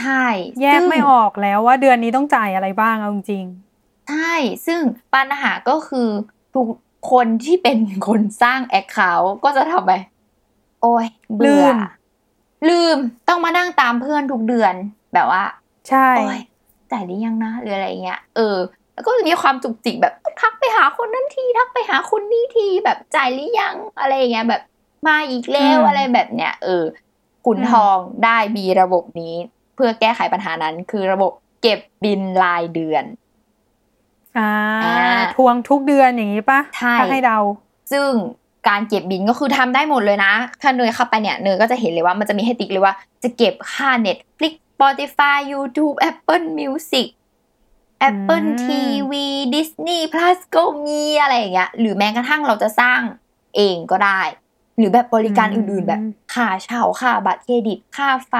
[0.00, 0.26] ใช่
[0.60, 3.44] แยกซึ่งไม่ออกแล้วว่าเดือนนี้ต้องจ่ายอะไรบ้างเอาจริง
[4.08, 4.34] ใช่
[4.66, 4.80] ซึ่ง
[5.14, 6.08] ปัญหาก็คือ
[6.54, 6.66] ทุก
[7.10, 9.92] คนที่เป็นคนสร้างแอคเคาท์ก็จะทำไป
[10.82, 11.76] โอ้ยเบื่อลืม
[12.68, 12.96] ลืม
[13.28, 14.74] ต้องมานั่งตามเพื่อนทุกเดือน
[15.14, 16.40] แบบว่าๆใช่โอ้ย
[16.92, 18.56] จ่ายหรือยังนะหรืออะไรเงี้ยเออ
[18.94, 24.62] แล้วก็จะมีความจุกจิกแบบทักไปหาคนนั้นทีทักไปหาคนนี้ทีแบบจ่ายหรือยังอะไรเงี้ยแบบ
[25.06, 26.84] มาอีกแล้วอืมอะไรแบบเนี้ยเออ
[27.46, 29.34] ขุนอืมทองได้มีระบบนี้
[29.74, 33.04] เพื่อแก้ไขปัญหานั้น คือระบบเก็บบินรายเดือน
[34.38, 34.50] อ่า
[34.84, 37.38] อ่าทวงทุกเดือนอย่างนี้ปะใช่ถ้าให้เดา
[37.92, 38.10] ซึ่ง
[38.68, 47.08] การเก็บบินก็คือทำได้หมดเลยนะ ถ้าเนยเข้าไปเนี่ยเนยก็จะเห็นเลยว่ามันจะมีให้ติ๊กเลยว่าจะเก็บค่า Netflix Spotify YouTube Apple Music
[48.08, 49.12] Apple อืม TV
[49.54, 53.00] Disney Plus ก็มีอะไรอย่างเงี้ย หรือแม้กระทั่งเราจะสร้าง
[53.56, 54.20] เองก็ได้
[54.78, 56.00] หรือแบบบริการอื่นๆ แบบ
[56.34, 58.34] ค่าเช่าค่าบัตรเครดิตค่าไฟ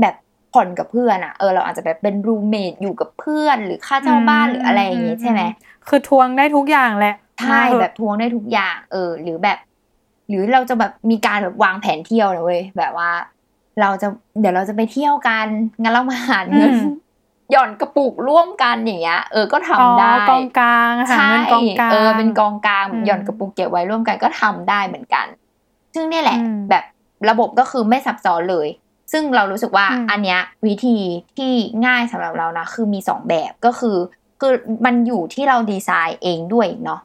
[0.00, 0.14] แบบ
[0.52, 5.42] ผ่อนกับเพื่อนอะเออเราอาจจะแบบเป็นรูเมทอยู่กับเพื่อน หรือค่าเช่าบ้านหรืออะไรอย่างงี้ใช่ไหม
[5.88, 9.58] คือทวงได้ทุกอย่างแหละใช่มาเถอะแบบทวงได้ทุกอย่าง เออ หรือแบบ
[10.28, 13.10] หรือเราจะแบบมีการแบบวางแผนเที่ยวนะเว้ยแบบว่า
[13.80, 14.08] เราจะ
[14.40, 15.46] เดี๋ยวเราจะไปเที่ยวกัน
[15.80, 16.94] งั้นเรามาหารเงินอืม
[17.52, 25.26] หย่อนกระปุกร่วมกันอย่างเงี้ยเออก็ทำอ๋อได้กองกลางหาใช่เงินกองกลางเออเป็นกองกลางอืมหย่อนกระปุกเก็บไว้ร่วมกันก็ทำได้เหมือนกัน
[25.94, 26.84] ซึ่งเนี่ยแหละอืมแบบ
[27.30, 28.68] ระบบก็คือไม่ซับซ้อนเลย
[29.12, 30.96] ซึ่งเรารู้สึกว่าอืมอันเนี้ยวิธี
[31.38, 31.52] ที่
[31.86, 33.96] ง่ายสำหรับเรานะคือมีสองแบบก็คือ
[34.40, 34.52] คือ
[34.84, 37.00] มันอยู่ที่เราดีไซน์เองด้วยเนาะ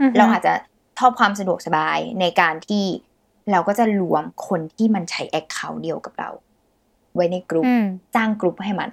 [0.00, 0.52] อือฮึเราอาจจะ
[0.98, 2.84] ชอบความสะดวกสบายในการที่
[3.50, 6.30] เราก็จะรวมคนที่มันใช้แอคเคาท์เดียวกับเรา
[7.14, 8.90] ไว้ในกลุ่มอืมจ้างกลุ่มให้มัน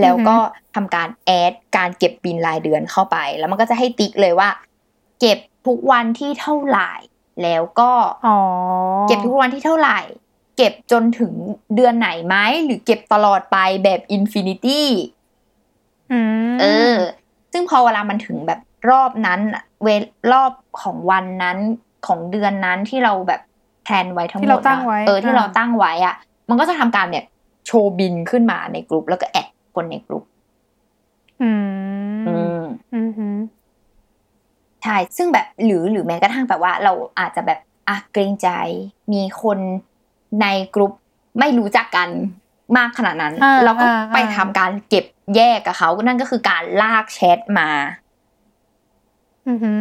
[0.00, 0.36] แล้วก็
[0.74, 4.48] ทำการแอดการเก็บบินรายเดือนเข้าไป แล้วมันก็จะให้ติ๊กเลยว่า
[5.20, 6.92] เก็บทุกวันที่เท่าไหร่
[7.42, 7.92] แล้วก็
[8.26, 8.38] อ๋อ
[9.08, 10.00] เก็บทุกวันที่เท่าไหร่
[10.56, 11.32] เก็บจนถึง
[11.74, 14.88] เดือนไหนไหมหรือเก็บตลอดไปแบบ infinity
[16.12, 16.18] อื
[16.52, 16.98] มเออ
[17.52, 21.58] ซึ่งพอเวลามันถึงแบบรอบนั้นอะเวลรอบของวันนั้น
[22.08, 23.40] ของเดือนนั้นที่เราแบบ
[23.84, 26.14] plan ไว้ทั้งหมดที่เราตั้งไว้อะเออที่อ่าเราตั้งไว้อะ
[26.48, 27.24] มันก็จะทำการเนี่ย
[27.66, 30.24] โชว์บิลขึ้นมาในกลุ่มแล้วก็ add คนในกลุ่ม
[31.42, 32.62] อืมอืม
[32.94, 33.28] อืมฮึ
[34.84, 38.48] ใช่ซึ่งแบบหรือหรือแม้กระทั่งแบบว่า เราอาจจะแบบอะเกรงใจ
[39.12, 39.58] มีคน
[40.42, 40.92] ในกลุ่ม
[41.38, 42.08] ไม่รู้จักกัน
[42.76, 45.04] มากขนาดนั้นอ่าเราก็อ่าไปอ่าทำการเก็บ
[45.36, 48.07] แยกกับเขานั่นก็คือการลากแชทมาอืมฮึ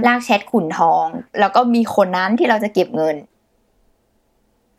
[0.08, 1.06] ลากแชทขุนทอง
[1.40, 3.16] แล้วก็มีคนนั้นที่เราจะเก็บเงิน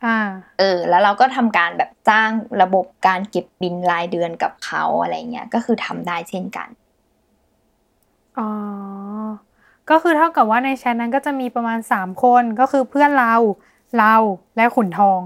[0.05, 0.18] อ่า
[0.59, 2.31] เออ แล้วเราก็ทำการแบบจ้าง
[2.62, 6.68] ระบบการเก็บบินรายเดือนกับเขาอะไรเงี้ย ก็คือทำได้เช่นกัน
[8.38, 8.51] อ๋อ
[9.90, 13.35] ก็คือเท่ากับว่าในแชทนั้นก็จะมีประมาณสามคนก็คือเพื่อนเรา
[13.98, 14.14] เรา
[14.57, 15.20] และขุนทอง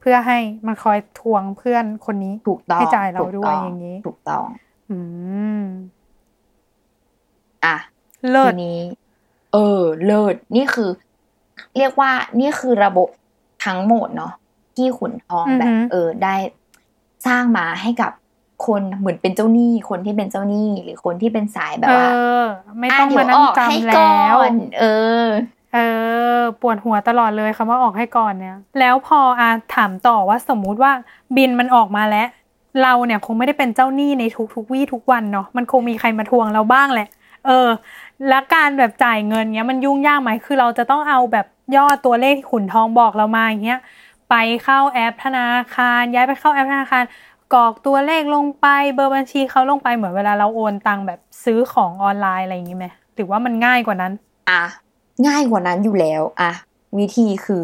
[0.00, 4.46] เพื่อให้มันคอยทวงเพื่อนคนนี้ถูกต้องให้จ่ายเราถูกด้วยต้อย่างนี้ ถูกต้อง
[4.90, 4.98] อื
[5.58, 5.62] ม
[7.64, 7.76] อะ
[8.30, 8.80] เลิทีศนี้
[9.52, 10.90] เออ เลิศนี่คือ
[11.76, 13.08] เรียกว่านี่คือระบบ
[13.64, 14.32] ทั้งหมดเนาะ
[14.76, 16.34] ที่ขุนทองอือฮึแบบ เออ ได้
[17.26, 18.12] สร้างมาให้กับ
[18.66, 22.08] คนเหมือนเป็นเจ้าหนี้คนที่เป็นเจ้าหนี้หรือคนที่เป็นสายแบบเอว่า
[22.40, 22.42] อ
[22.78, 24.84] ไม่ต้องะเดี๋มายวนั่งออกให้จำก่แล้วอนเอ
[25.24, 25.26] อ
[25.74, 25.78] เอ
[26.38, 30.92] อ ปวดหัวตลอดเลยคำว่าออกให้ก่อนเนี่ย แล้วพออาถามต่อว่าสมมุติว่า
[31.36, 32.28] บินมันออกมาแล้ว
[32.82, 34.24] เราเนี่ยคงไม่ได้เป็นเจ้าหนี้ใน
[34.54, 37.08] ทุกๆวี่ทุกวันเนาะมันคงมีใครมาทวงเราบ้างแหละ
[37.46, 37.68] เออ
[38.28, 43.80] แล้วการแบบจ่ายเงินเนี้ยมันยุ่งยากไหมคือเราจะต้องเอาแบบยอดตัวเลขที่ขุนทองบอกเรามาอย่างเงี้ย
[44.30, 47.04] ไปเข้าแอปธนาคาร ย้ายไปเข้าแอปธนาคาร
[47.54, 54.12] กรอกตัวเลขลงไปเบอร์บัญชีเขาลงไปเหมือนเวลาเราโอนตังค์แบบซื้อของออนไลน์อะไรอย่างงี้ไหมหรือว่ามันง่ายกว่านั้น
[54.50, 54.62] อะ
[55.26, 56.50] ง่ายกว่านั้นอยู่แล้วอะ
[56.98, 57.62] วิธีคือ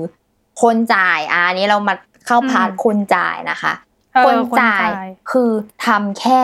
[0.63, 1.95] คนจ่ายอะอันนี้เรามา
[2.27, 3.73] เข้า part อืมคนจ่ายนะคะ
[4.15, 5.51] เออคนคนจ่ายจ่ายคือ
[5.87, 6.43] ทำแค่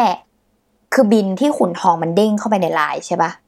[0.94, 3.30] คือบิลที่ขุนทองมันเด้งเข้าไปในไลน์ใช่ปะ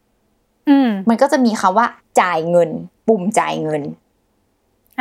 [0.85, 1.87] มมันก็จะมีคำว่า
[2.21, 2.69] จ่ายเงิน
[3.07, 3.81] ปุ่มจ่ายเงิน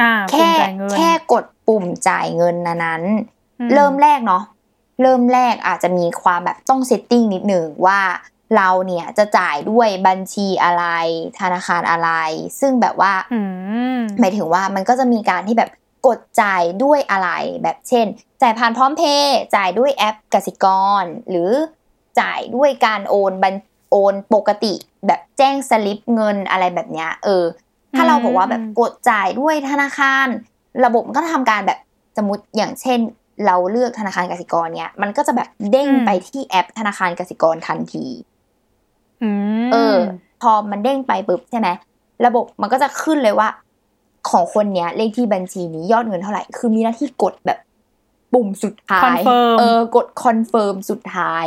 [0.00, 3.02] อ่าแค่ปุ่มจ่ายเงินแค่กดปุ่มจ่ายเงินนะนั้น
[3.60, 4.42] อืเริ่มแรกเนาะ
[5.02, 8.00] เริ่มแรกอาจจะมีความแบบต้อง setting นิดหนึ่งว่า
[8.56, 10.84] เราเนี่ยจะจ่ายด้วยบัญชีอะไร
[11.40, 12.10] ธนาคารอะไร
[12.60, 13.40] ซึ่งแบบว่าอื
[13.96, 15.70] มหมายถึงว่ามันก็จะมีการที่แบบ
[16.06, 17.30] กดจ่ายด้วยอะไร
[17.62, 18.06] แบบเช่น
[18.42, 20.66] จ่ายผ่านพร้อมเพย์จ่ายด้วยแอปกสิก
[21.02, 21.50] ร หรือ
[22.20, 23.54] จ่ายด้วยการโอนบัญ
[23.90, 24.74] โอนปกติ
[25.06, 27.44] แบบแจ้งสลิปเงินอะไรแบบเนี้ย เออ
[27.96, 30.26] ถ้าเราบอกว่าแบบกดจ่ายด้วยธนาคาร
[30.84, 31.78] ระบบมันก็ทำการแบบ
[32.18, 32.98] สมมติอย่างเช่น
[33.46, 38.06] เราเลือกธนาคารกสิกรเนี่ย มันก็จะแบบเด้งไปที่แอปธนาคารกสิกรทันที
[39.22, 39.30] อื
[39.66, 39.96] มเออ
[40.42, 41.68] พอมันเด้งไปปุ๊บใช่ไหม
[42.26, 43.48] ระบบมันก็จะขึ้นเลยว่า
[44.30, 47.58] ของคนเนี้ยเลขที่บัญชีนี้ยอดเงินเท่าไหร่ คือมีหน้าที่กดแบบ
[48.32, 51.46] ปุ่มสุดท้าย Confirm เออกด confirm สุดท้าย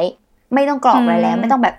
[0.53, 1.75] ไม่ต้องกรอกอะไรแล้วอืมไม่ต้องแบบ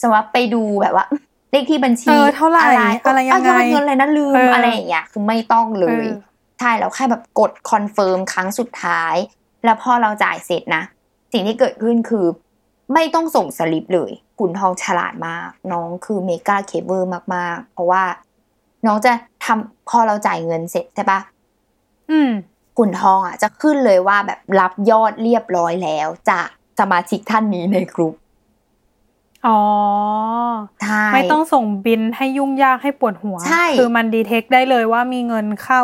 [0.00, 1.06] สมมติว่าไปดูแบบว่า
[1.52, 6.16] เลขที่บัญชีเออเท่าไหร่อะไรยังไงเายอดเงินอะไรนะลืมเออออะไรอย่างเงี้ยคือไม่ต้องเลยเออ
[6.60, 9.14] ใช่เราแค่แบบกด confirm ครั้งสุดท้าย
[9.64, 10.82] แล้วพอเราจ่ายเสร็จนะ
[11.32, 12.26] สิ่งที่เกิดขึ้นคือ
[12.94, 17.02] ไม่ต้องส่งสลิปเลยขุนทองฉลาดมาก น้องคือเมกาเคเบิล
[17.34, 18.02] มากๆ เพราะว่า
[18.86, 19.12] น้องจะ
[19.44, 21.20] ทำพอเราจ่ายเงินเสร็จใช่ปะ
[22.10, 22.30] อืม
[22.78, 26.48] ขุนทองอะจะขึ้นเลยว่าแบบรับยอดเรียบร้อยแล้วจาก
[26.80, 28.14] สมาชิกท่านนี้ในกลุ่ม
[29.46, 29.60] อ๋อ
[30.82, 35.82] ใช่ไม่ต้องส่งบินให้ยุ่งยากให้ปวดหัว ใช่ คือมันดีเทคได้เลยว่ามีเงินเข้า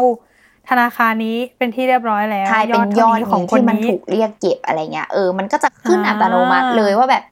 [0.69, 7.25] ธนาคารนี้เป็นที่เรียบร้อยแล้วใช่เป็นยท่าอดขขอองงคนที่มันนี้ถูกเรียกเก็บอะไรเงี้ยเออมันก็จะขึ้นอ่าอัตโนมัติเลยว่าแบบ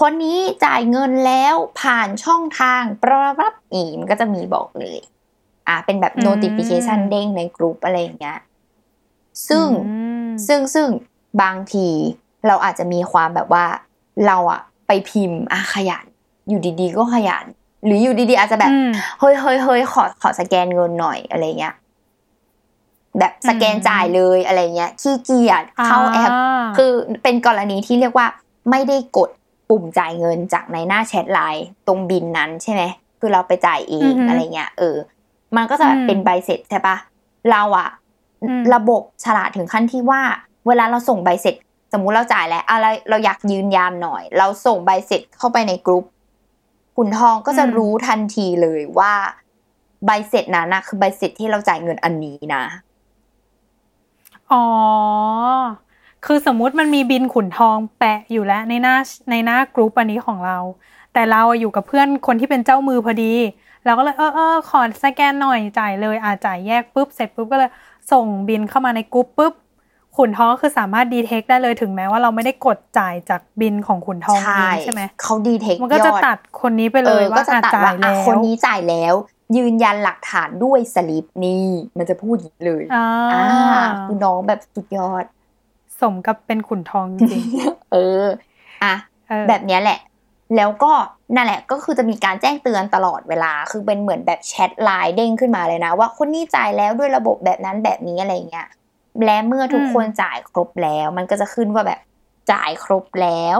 [0.00, 4.98] คนนี้จ่ายเงินแล้วผ่านช่องทางปรับรับอีมันก็จะมีบอกเลย
[5.68, 8.38] อ่าเป็นแบบ notification เด้งในกลุ่มอะไรอย่างเงี้ย
[9.48, 10.88] ซึ่งอืมซึ่งซึ่ง
[11.42, 11.88] บางที
[12.46, 13.64] เราอาจจะมีความแบบว่า
[14.26, 16.06] เราอะ ไปพิมพ์อะขยัน
[16.48, 17.44] อยู่ดีๆ ก็ขยัน
[17.84, 21.74] หรืออยู่ดีๆ อาจจะแบบอืมเฮ้ยเฮ้ยเฮ้ยขอขอสแกนเงินหน่อยอะไรเงี้ย
[23.18, 26.44] แบบสแกนอืมจ่ายเลยอะไรเงี้ยขี้เกียจเข้าแอปา
[26.76, 28.26] คือเป็นกรณีที่เรียกว่า
[28.70, 29.30] ไม่ได้กด
[29.68, 32.82] ปุ่มจ่ายเงินจากในหน้าแชทไลน์ตรงบินนั้นใช่ไหม
[33.20, 34.96] คือเราไปจ่ายเองอะไรเงี้ยเออ
[35.56, 36.96] มันก็จะแบบเป็นใบเสร็จใช่ปะ
[37.50, 37.88] เราอะ
[38.42, 40.20] อืมระบบฉลาดถึงขั้นที่ว่า
[40.66, 41.54] เวลาเราส่งใบเสร็จ
[41.92, 46.04] สมมุติเราจ่ายแล้วอะไรเราอยากยืนยันหน่อย เราส่งใบเสร็จเข้าไปในกลุ่ม
[46.96, 49.12] คุณทองก็จะรู้ทันทีเลยว่า
[50.06, 52.64] ใบเสร็จนั้นนะคือใบเสร็จที่เราจ่ายเงินอันนี้นะ
[54.52, 54.64] อ๋อ
[56.24, 58.96] คือคือสมมุติมันมีบิลขุนทองแปะอยู่แล้วในหน้า
[59.30, 60.58] ในหน้ากรุ๊ปอันนี้ของเรา
[61.12, 63.34] แต่เราอยู่กับเพื่อนคนที่เป็นเจ้ามือพอดี
[63.84, 67.70] เราก็เลยเออเออขอสแกนหน่อยจ่ายเลยอาจ่ายแยกปุ๊บเสร็จปุ๊บก็เลย
[68.12, 69.54] ส่งบิลเข้ามาในกรุ๊ปปุ๊บ
[70.16, 79.14] ขุนทองก็คือสามารถ detect ได้เลยถึงแม้ว่าเราไม่ได้กดจ่ายจากบิลของขุนทองเองใช่ไหมเขา detect มันก็จะตัดคนนี้ไปเลเอยอ ก็จะตัดว่า อ่าว่าจ่ายแล้วอะคนนี้จ่ายแล้ว
[79.56, 81.66] ยืนยันหลักฐานด้วยสลิปนี่
[81.98, 85.24] มันจะพูดอย่างนี้เลยอ่าอ่าคือน้องแบบสุดยอด
[86.00, 87.44] สมกับเป็นขุนทองจริง
[87.92, 88.24] เออ
[88.84, 89.98] อะๆเออแบบเนี้ยแหละ
[90.56, 90.92] แล้วก็
[91.34, 98.66] นั่นแหละก็คือจะมีการแจ้งเตือนตลอดเวลา คือเป็นเหมือนแบบแชทไลน์เด้งขึ้นมาเลยนะ ว่าคนนี้จ่ายแล้วด้วยระบบแบบนั้นแบบนี้อะไรเงี้ย
[99.24, 102.00] และเมื่อทุกคนจ่ายครบแล้ว มันก็จะขึ้นว่าแบบ
[102.52, 103.58] จ่ายครบแล้ว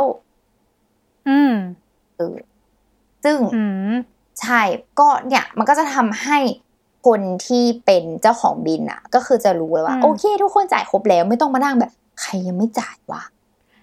[1.28, 1.52] อืม
[2.16, 2.36] เออ
[3.24, 3.62] ซึ่งอื
[3.92, 3.94] ม
[4.40, 4.60] ใช่
[4.98, 6.38] ก็เนี่ย มันก็จะทำให้
[7.06, 13.22] คนที่เป็นเจ้าของบินอะก็คือจะรู้เลยว่าอืมโอเค ทุกคนจ่ายครบแล้ว ไม่ต้องมานั่งแบบ ใครยังไม่จ่ายวะ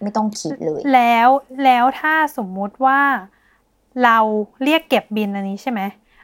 [0.03, 1.29] ไม่ต้องคิดเลย แล้ว
[1.63, 2.99] แล้วถ้าสมมุติว่า
[4.03, 4.17] เรา
[4.63, 5.81] เรียกเก็บบินอันนี้ใช่ไหม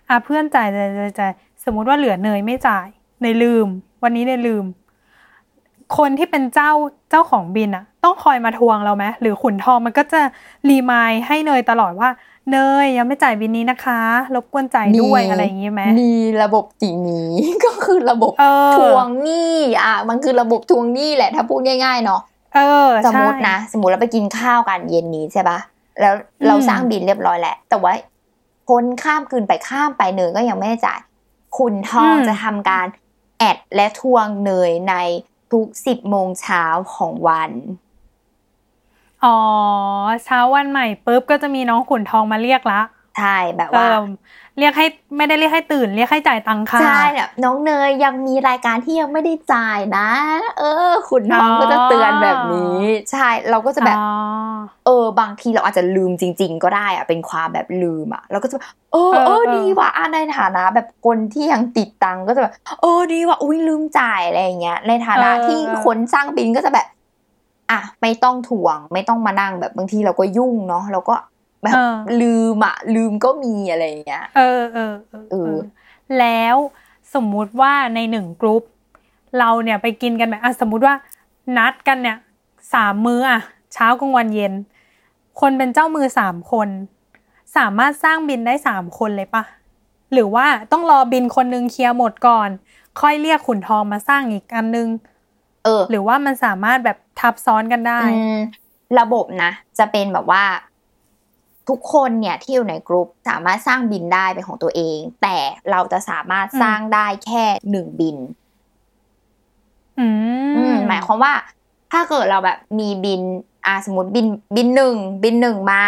[0.10, 1.32] อะเพื่อนจ่ายจ่ายจ่ายจ่าย
[1.66, 2.88] สมมุติว่าเหลือเนยไม่จ่าย
[3.22, 3.68] เนยลืม
[4.04, 4.66] วันนี้เนยลืม
[5.98, 6.72] คนที่เป็นเจ้า
[7.12, 10.22] เจ้าของบินอะต้องคอยมาทวงเราไหมหรือขุนทองมันก็จะ
[10.70, 12.10] รีมายให้เนยตลอดว่า
[12.52, 14.00] เนยยังไม่จ่ายบินนี้นะคะ
[14.36, 17.34] รบกวนจ่ายด้วยอะไรอย่างงี้ไหมมีระบบสีนี้
[17.66, 22.22] ก็คือระบบเออทวงหนี้อะมันคือระบบทวงหนี้แหละถ้าพูดง่ายๆเนาะ
[22.56, 25.60] เออสมมติใช่นะสมมติเราไปกินข้าวกันเย็นนี้ใช่ปะ
[26.00, 26.14] แล้ว
[26.48, 27.94] เราอืมสร้างบินเรียบร้อยแหละแต่ว่า
[28.68, 31.00] พ้นข้ามคืนไปข้ามไปเนยก็ยังไม่ได้จ่าย
[31.58, 32.88] คุณทองจะทำการ
[33.40, 34.96] แอดและทวงเนยใน
[35.52, 36.64] ทุกสิบโมงเช้า
[36.96, 37.52] ของวัน
[39.24, 39.38] อ๋อ
[40.24, 42.82] เช้าวันใหม่ปุ๊บก็จะมีน้องขุนทองมาเรียกละ
[43.18, 44.02] ใช่ แบบเอว่าอ
[44.60, 44.86] เรียกให้
[45.18, 50.10] ไม่ได้เรียกให้ตื่น เรียกให้จ่ายตังค่าใช่แบบน้องเนยยังมีรายการที่ยังไม่ได้จ่ายนะ
[50.60, 52.80] เออ คุณทองอ๋อก็จะเตือนแบบนี้
[53.12, 54.08] ใช่เราก็จะแบบอ๋อ
[54.86, 66.88] เออ บางทีเราอาจจะลืมจริง ๆ ก็ได้อะเป็นความแบบลืมอะเราก็จะแบบเออเออเออเออดีว่ะอะในฐานะแบบคนที่ยังติดตังค์ก็จะแบบเออดีว่ะอุ้ยลืมจ่ายอะไรอย่างเงี้ยในฐานะที่คนสร้างบินก็จะแบบ
[67.72, 71.16] อะไม่ต้องถ่วงไม่ต้องมานั่งแบบบางทีเราก็ยุ่งเนาะเราก็
[71.66, 75.60] แบบเออลืมอะลืมก็มีอะไรอย่างเงี้ยเออเออเออเออ
[76.20, 76.56] แล้ว
[77.14, 78.64] สมมุติว่าในหนึ่งกรุ๊ป
[79.40, 80.96] เราเนี่ยไปกินกันแบบอะสมมุติว่า
[81.58, 82.18] นัดกันเนี่ย
[82.74, 83.42] สามมื้ออะ
[83.74, 84.54] เช้ากลางวันเย็น
[85.42, 86.70] คนเป็นเจ้ามือสามคน
[87.58, 89.44] สามารถสร้างบินได้สามคนเลยปะ
[90.14, 92.50] หรือว่าต้องรอบินคนนึงเคลียร์หมดก่อน
[93.02, 94.88] ค่อยเรียกขุนทองมาสร้างอีกอันนึง
[95.66, 98.38] เออ หรือว่ามันสามารถแบบทับซ้อนกันได้อืม
[99.00, 100.44] ระบบนะ จะเป็นแบบว่า
[101.70, 105.38] ทุกคนเนี่ยที่อยู่ในกลุ่มสามารถสร้างบินได้เป็นของตัวเอง แต่
[105.72, 108.18] เราจะสามารถอืมสร้างได้แค่หนึ่งบิน
[109.98, 110.02] อื
[110.54, 111.34] อืมมหมายความว่า
[111.92, 113.22] ถ้าเกิดเราแบบมีบิน
[113.66, 114.26] อ่าสมมติบิน
[114.56, 115.82] บินหนึ่งบินหนึ่งมา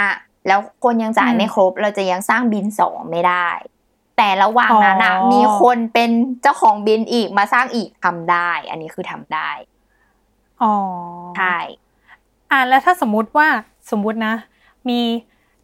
[0.47, 3.49] แล้วคนยังจ่ายไม่ครบ เราจะยังสร้างบินสองไม่ได้
[4.17, 6.09] แต่ระหว่างนั้นอะอ๋อมีคนเป็น
[6.41, 9.49] เจ้าของบินอีกมาสร้างอีกทำได้ อันนี้คือทำได้
[10.59, 10.67] อ๋อ
[11.35, 11.55] ใช่
[12.51, 13.47] อะแล้วถ้าสมมุติว่า
[13.91, 14.33] สมมุตินะ
[14.89, 14.93] มี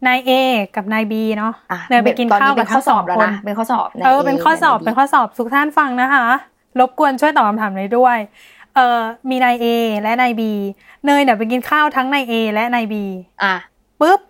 [0.06, 0.30] นายเอ
[0.76, 6.26] กับนายบีเนาะอะเดินไปกินตอนข้าวนี้เป็นกับข้อทั้งสสออบงแล้วคนนะเป็นข้อสอบเออเป็นข้อสอบในเป็นข้อสอบทุกท่านฟังนะคะ
[6.80, 8.18] รบกวนช่วยตอบคำถามเลยด้วย
[8.74, 9.66] เออมีนายเอ
[10.02, 10.52] และนายบี
[11.04, 13.04] เนยเนี่ยไปกินข้าวทั้งนายเอและนายบี
[13.42, 13.54] อะ
[14.00, 14.20] ปุ๊บ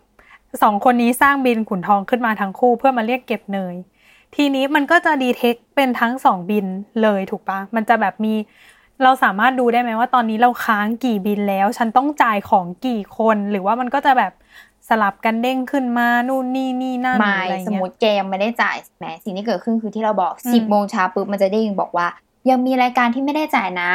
[0.62, 3.74] สองคนนี้สร้างบินขุนทองขึ้นมาทั้งคู่เพื่อมาเรียกเก็บเนย
[4.34, 6.66] ทีนี้มันก็จะดีเทคเป็นทั้งสองบิน
[7.02, 8.34] เลยถูกปะมันจะแบบมี
[9.02, 14.32] เราสามารถดูได้ไหมว่าตอนนี้เราค้างกี่บินแล้ว ฉันต้องจ่ายของกี่คนหรือว่ามันก็จะแบบ
[14.88, 22.06] สลับกันเด้งขึ้นมานู่นนี่นี่นั่นหรือไม่อะไรสมเงี้มยติแกยังไม่ได้จ่ายแหมสิ่งที่เกิดขึ้นคือที่เราบอกอืมสิบโมงเช้าปุ๊บมันจะได้ยินบอกว่า
[22.50, 23.90] ยังมีรายการที่ไม่ได้จ่ายนะ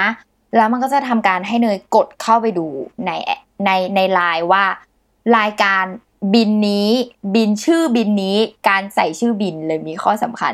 [0.56, 2.68] แล้วมันก็จะทำการให้เนยกดเข้าไปดู
[3.06, 3.12] ใน
[3.66, 4.64] ในในไลน์ว่า
[5.38, 5.84] รายการ
[6.34, 6.90] บินนี้
[7.36, 8.38] บินชื่อบินนี้
[8.70, 10.54] การใส่ชื่อบินเลยมีข้อสำคัญ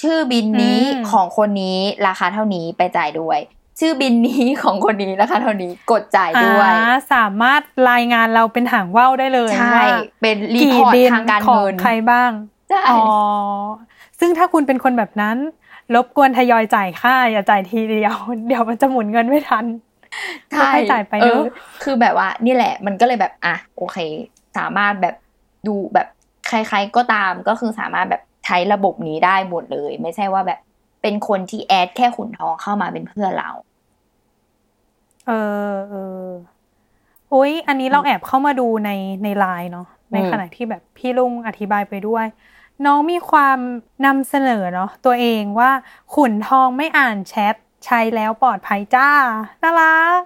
[0.00, 3.38] ชื่อบินนี้อืมของคนนี้ราคาเท่านี้ไปจ่ายด้วย
[3.78, 9.88] ชื่อบินนี้ของคนนี้ราคาเท่านี้กดจ่ายด้วยอ่าสามารถรายงานเราเป็นหางว่าวได้เลยใช่ว่า
[10.22, 12.30] เป็นรีพกี่อร์ตบินทางการของเงินใครบ้าง
[12.70, 13.02] ใช่อ๋อ
[14.20, 15.36] ซึ่งถ้าคุณเป็นคนแบบนั้น
[15.94, 18.16] รบกวนทยอยจ่ายค่าอย่าจ่ายทีเดียว
[18.46, 19.64] เดี๋ยวมันจะหมุนเงินไม่ทัน
[20.56, 21.44] ค่อยๆจ่ายไปเนอะออ
[21.82, 23.98] คือแบบว่านี่แหละ มันก็เลยแบบอะโอเค
[24.58, 25.14] สามารถแบบ
[25.66, 26.08] ดูแบบ
[26.48, 30.60] ใครๆก็ตามก็คือสามารถแบบใช้ระบบนี้ได้หมดเลย ไม่ใช่ว่าแบบ
[31.02, 33.50] เป็นคนที่แอดแค่ขุนทองเข้ามาเป็นเพื่อนเรา
[35.28, 35.34] เออ
[35.88, 35.98] เออ
[37.32, 38.88] อุ้ยอันนี้เราแอบเข้ามาดูใน
[39.22, 42.26] ในไลน์เนาะในอืมขณะที่แบบพี่ลุงอธิบายไปด้วย
[42.84, 43.58] น้องมีความ
[44.04, 45.70] นำเสนอเนาะตัวเองว่า
[46.10, 47.54] ขุนทองไม่อ่านแชท
[47.84, 49.04] ใช้แล้วปลอดภัยจ้า
[49.62, 49.86] น่ารั
[50.18, 50.20] ก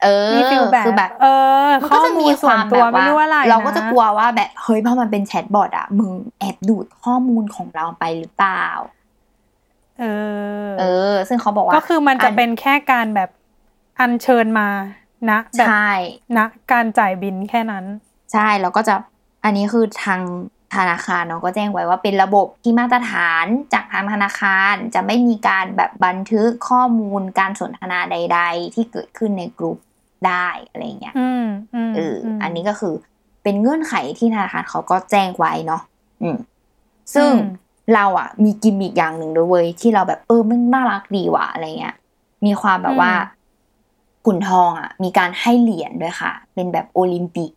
[0.00, 1.26] เออมี feel แบบคือแบบ เออ
[1.80, 8.64] มันข้อมูลส่วนตัวความแบบไม่รู้อะไรเราก็จะกลัวว่าแบบเฮ้ยพอมันเป็น chatbot อะมึงแอบดูดข้อมูลของเราไปหรือเปล่า
[9.96, 10.04] เออ
[10.74, 10.84] เออ
[11.28, 13.28] ซึ่งเขาบอกว่า ก็คือมันจะเป็นแค่การแบบ
[14.00, 14.68] อัญเชิญมา
[15.30, 15.90] นะแบบใช่
[16.36, 16.38] ณ
[16.72, 17.84] การจ่ายบินแค่นั้น
[18.32, 18.94] ใช่แล้วก็จะ
[19.44, 20.20] อันนี้คือทาง
[20.74, 29.78] ธนาคารเนาะก็แจ้งไว้ว่าเป็นระบบที่มาตรฐานจากทางธนาคารจะไม่มีการแบบบันทึกข้อมูลการสนทนาใด ๆ ที่เกิดขึ้นในกลุ่ม
[30.26, 32.94] ได้อะไรเงี้ยอืมอืมเอออมอันนี้ก็คือ
[33.42, 35.82] เป็นเงื่อนไขที่ธนาคารเขาก็แจ้งไว้เนาะ
[36.22, 36.36] อืม
[37.14, 37.48] ซึ่งอืม
[37.94, 41.94] เราอะมีกิมมิกอย่างหนึ่งด้วยเว้ยที่เราแบบเออมันน่ารักดีว่ะอะไรเงี้ย
[42.46, 43.12] มีความแบบว่า
[44.26, 47.50] ขุนทองอะ มีการให้เหรียญด้วยค่ะ เป็นแบบโอลิมปิก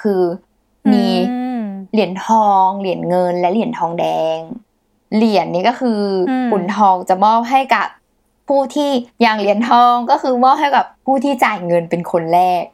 [0.00, 0.22] คือ
[0.92, 4.38] มีอืมเหรียญทอง เหรียญเงิน และเหรียญทองแดง
[5.16, 7.86] เหรียญนี้ก็คืออมขุนทองจะมอบให้กับ
[8.48, 8.90] ผู้ที่
[9.22, 12.64] อย่างเหรียญทองก็คือมอบให้กับผู้ที่จ่ายเงินเป็นคนแรก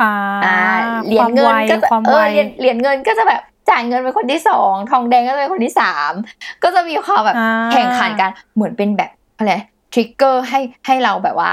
[0.00, 0.12] อ่า
[0.44, 0.58] อ่า
[1.06, 3.40] เหรียญเงินก็จะความเอไวอเหรียญเหรียญเงินก็จะแบบ
[3.70, 6.12] จ่ายเงินเป็นคนที่สองทองแดงก็จะเป็นคนที่สาม
[6.62, 9.54] ก็จะมีความแบบอ่าแข่งขันกันเหมือนเป็นแบบอะไร
[9.92, 11.52] ทริกเกอร์ให้ให้เราแบบว่า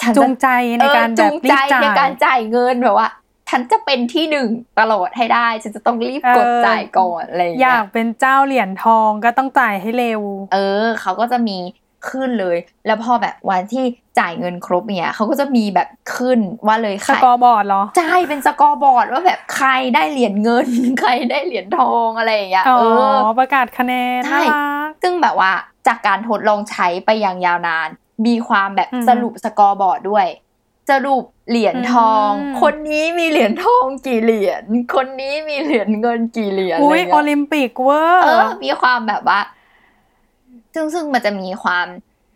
[0.00, 0.48] ฉันจูจะงใจ
[0.78, 3.08] ในการเออแบจูบงรีใจบจ่าในการยจ่ายเงินแบบว่า
[3.50, 4.48] ฉันจะเป็นที่หนึ่ง
[4.80, 10.22] ตลอดให้ได้ ฉันจะต้องรีบกดเออจ่ายก่อนอะไรอย่างอเงี้ยากยเป็นเจ้าเหรียญทองก็ต้องจ่ายให้เร็ว
[10.54, 11.56] เออ เขาก็จะมี
[12.08, 13.84] ขึ้นเลย แล้วพอแบบวันที่
[14.18, 20.68] จ่ายเงินครบเนี่ยเขาก็จะมีแบบขึ้นว่าเลยใคร scoreboard เหรอ ใช่ เป็น scoreboard ว่าแบบใครได้เหรียญเงิน
[21.00, 22.84] ใครได้เหรียญทองอะไรอย่างเงี้ย อ๋อเอ
[23.14, 25.52] อประกาศคะแนนใช่น่ารักซึ่งแบบว่า
[25.86, 27.88] จากการทดลองใช้ไปอย่างยาวนาน
[28.26, 30.26] มีความแบบอืมสรุป scoreboard ด้วย
[30.90, 39.40] สรุปเหรียญทองอืมคนนี้มีเหรียญทองกี่เหรียญ คนนี้มีเหรียญเงินกี่เหรียญอะไรโอเงี้ย อุ้ย โอลิมปิกเวอร์ เออมีความแบบว่า
[40.78, 41.86] ซึ่งซึ่งมันจะมีความ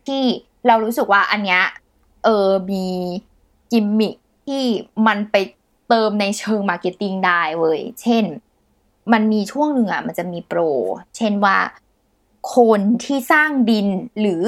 [0.07, 0.22] ที่
[0.66, 1.62] เรารู้สึกว่าอันเนี้ย
[2.24, 2.86] เออมี
[3.72, 4.16] กิมมิค
[4.47, 4.64] ที่
[5.07, 5.36] มันไป
[5.88, 8.24] เติมในเชิง marketing ได้เว้ยเช่น
[9.12, 10.61] มันมีช่วงหนึ่งอะมันจะมีโปร
[11.16, 11.57] เช่นว่า
[12.57, 13.87] คนที่สร้างบิล
[14.20, 14.43] หรือ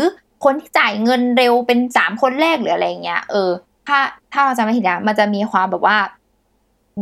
[0.44, 3.50] คนที่จ่ายเงินเร็วเป็นสามคนแรกหรืออะไรเงี้ย เออ
[3.86, 3.98] ถ้า
[4.32, 5.98] ถ้าเราจำไม่ผิดนะมันจะมีความแบบว่า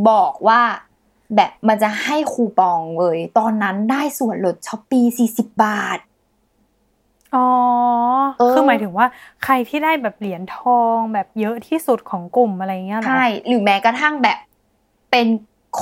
[0.08, 0.60] บอกว่า
[1.34, 5.98] แบบมันจะให้คูปองเว้ยตอนนั้นได้ส่วนลด Shopee สี่สิบบาท
[7.34, 7.46] อ๋อ
[8.38, 9.06] เออคือหมายถึงว่า
[9.44, 14.38] ใครที่ได้แบบเหรียญทองแบบเยอะที่สุดของกลุ่มอะไรเงี้ยเหรอใช่ หรือแม้กระทั่งแบบ
[15.10, 15.26] เป็น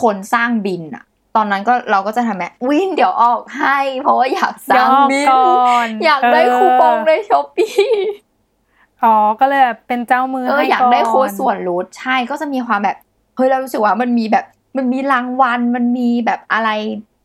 [0.00, 1.04] คนสร้างบินอะ
[1.36, 7.74] ตอนนั้นก็เราก็จะทำแบบวินเดี๋ยวออกให้ เพราะว่าอยากสร้างบินย่อก่อนอยากได้คูปองในช้อปปี้
[9.02, 12.96] อ๋อ ก็เลยแบบเป็นเจ้ามือเออให้อยากก่อนได้โค้ดส่วนลดใช่ก็จะมีความแบบ
[13.36, 14.44] เฮ้ยเรารู้สึกว่ามันมีแบบ
[14.76, 16.70] มันมีรางวัลมันมีแบบอะไร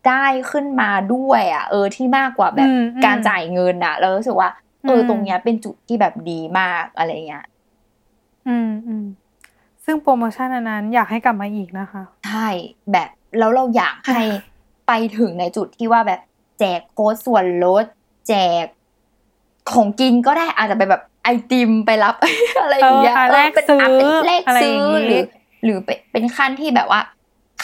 [0.08, 4.50] ได้ขึ้นมาด้วยอะเออที่มากกว่าแบบอืมอืมการจ่ายเงินอะ เรารู้สึกว่า
[4.82, 7.44] เอออมตรงเนี้ยเป็นจุดที่แบบดีมากอะไรเงี้ย
[8.48, 9.04] อืมอืม
[9.84, 12.48] ซึ่งโปรโมชั่นอันนั้นอยากให้กลับมาอีกนะคะใช่
[12.92, 14.24] แบบแล้วเราอยากให้
[14.88, 16.20] ไปถึงในจุดที่ว่าแบบ
[16.58, 17.84] แจกโค้ดส่วนลด
[18.28, 18.66] แจก
[19.72, 22.14] ของกินก็ได้อาจจะไปแบบไอติมไปรับ
[22.62, 25.22] อะไรอย่างเงี้ยเอออะเออแลกเป็นซื้ออะเป็นแลกอะไรอซื้ย่างองี้หรือ
[25.64, 27.00] หรือเป็นเป็นขั้นที่แบบว่า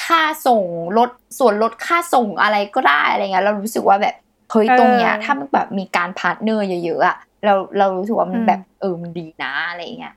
[0.04, 0.64] ค่าส่ง
[0.98, 4.14] ลดส่วนลดค่าส่งอะไรก็ได้อะไรเงี้ยเรารู้สึกว่าแบบ
[4.50, 10.14] เฮ้ยตรงเนี้ยถ้ามันแบบมีการ partner เยอะๆอะเราเรารู้สึกว่ามันแบบเออมันดีนะอะไรเงี้ย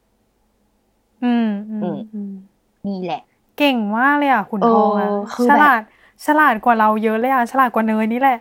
[1.23, 2.31] อืมอือืมมอืม
[2.87, 3.21] นี่แหละ
[3.57, 5.81] เก่งมากเลยอะขุนทองอะเออคือแบบฉลาด
[6.25, 8.37] ฉลาดกว่าเราเยอะเลยอะฉลาดกว่าเนยนี่แหละ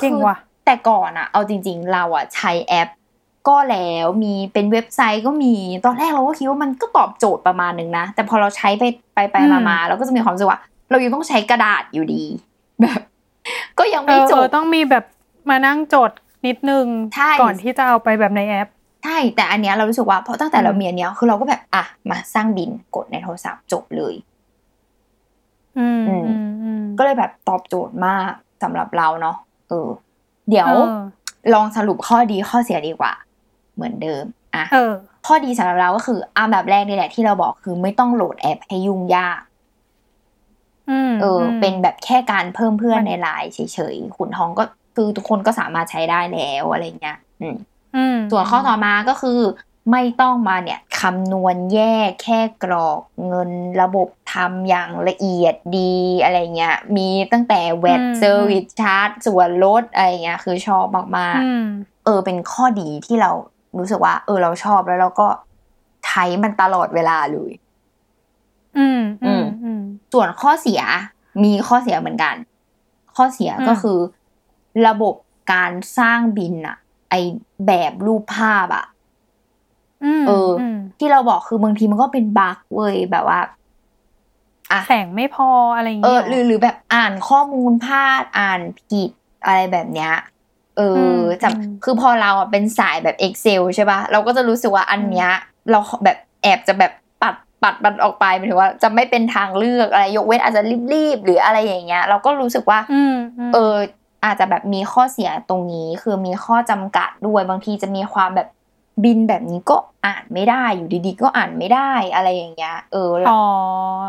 [0.00, 2.88] เก่งว่ะคือแต่ก่อนอะเอาจริง ๆ เราอะใช้แอป
[3.48, 8.84] ก็แล้วมีเป็นเว็บไซต์ก็มีตอนแรกเราก็คิดว่ามันก็ตอบโจทย์ประมาณนึงนะแต่พอเราใช้ไป
[9.14, 10.60] ไปไปอืมมามาเราก็จะมีความรู้สึกว่า
[10.90, 12.24] เรายังต้องใช้กระดาษอยู่ดี
[12.80, 13.00] แบบ
[13.78, 15.04] ก็ยังเอไม่อจเอบอต้องมีแบบ
[15.50, 16.10] มานั่งจด
[16.46, 18.68] นิดนึงใช่ก่อนที่จะเอาไปแบบในแอป
[19.04, 24.14] ใช่แต่อันเนี้ยเรารู้สึกว่าเพราะตั้งแต่อืมเรามีอันเนี้ยคือเราก็แบบอะมาสร้างบินกดในโทรศัพท์จบเลย
[25.78, 28.30] อืมอือืมมอืมก็เลยแบบตอบโจทย์มาก
[28.62, 29.36] สำหรับเราเนาะ
[29.68, 29.88] เออ
[30.50, 30.86] เดี๋ยวเออ
[31.54, 33.12] ลองสรุปข้อดีข้อเสียดีกว่า
[33.74, 34.24] เหมือนเดิม
[34.54, 34.92] อะเออ
[35.26, 39.49] ข้อดีสำหรับเราก็คืออันดับแรกนี่แหละที่เราบอกคือไม่ต้องโหลดแอปให้ยุ่งยากอืม
[41.20, 43.60] เอออมเป็นแบบแค่การเพิ่มเพื่อนมันในไลน์เฉ
[43.92, 44.64] ยๆขุนทองก็
[44.96, 47.56] คือทุกคนก็สามารถใช้ได้แล้วอะไรเงี้ยอืม
[47.96, 49.40] อืมส่วนข้อต่อมาก็คือ
[49.90, 53.50] ไม่ต้องมาเนี่ยคำนวณแยกแค่กรอกเงิน
[53.82, 60.86] ระบบทำอย่างละเอียดดีอะไรเงี้ย มีตั้งแต่แวดเซอร์วิสชาร์จส่วนลดอะไรเงี้ยคือชอบ
[61.18, 61.64] มากๆอืม
[62.04, 63.30] เออเป็นข้อดีที่เรา
[63.78, 65.28] รู้สึกว่า เออเราชอบแล้วเราก็
[66.06, 67.52] ใช้มันตลอดเวลาเลย
[68.78, 69.59] อืม อือืมมอืม
[70.12, 70.82] ส่วนข้อเสีย
[71.44, 72.34] มีข้อเสียเหมือนกัน
[73.16, 73.98] ข้อเสียอืมก็คือ
[74.88, 75.14] ระบบ
[75.52, 76.76] การสร้างบินอะ
[77.10, 77.14] ไอ
[77.66, 78.84] แบบรูปภาพอะ
[80.22, 83.40] มเอออมที่เราบอกคือบางทีมันก็เป็นบั๊กเว้ยแบบว่า
[84.72, 89.10] อะแสงไม่พออะไรอย่างเอเงี้อยหรือหรือแบบอ่านข้อมูลพลาดอ่านผิด
[89.44, 90.12] อะไรแบบเนี้ย
[90.76, 95.30] เอออมจำคือพอเราอะเป็นสายแบบ Excel ใช่ปะเราก็จะรู้สึกว่าอันเนี้ย
[95.70, 103.14] เราแบบแอบจะแบบปัด ปัดมันออกไปหมายถึงว่าจะไม่เป็นทางเลือกอะไรยกเว้นอาจจะรีบๆหรืออะไรอย่างเงี้ย เราก็รู้สึกว่าอืม
[103.48, 103.74] มเออ
[104.24, 108.48] อาจจะแบบมีข้อเสียตรงนี้คือมีข้อจำกัดด้วยบางทีจะมีความแบบ
[109.04, 113.42] บินแบบนี้ก็อ่านไม่ได้อยู่ดีๆ ก็อ่านไม่ได้อะไรอย่างเงี้ยเออแล้วอ๋อ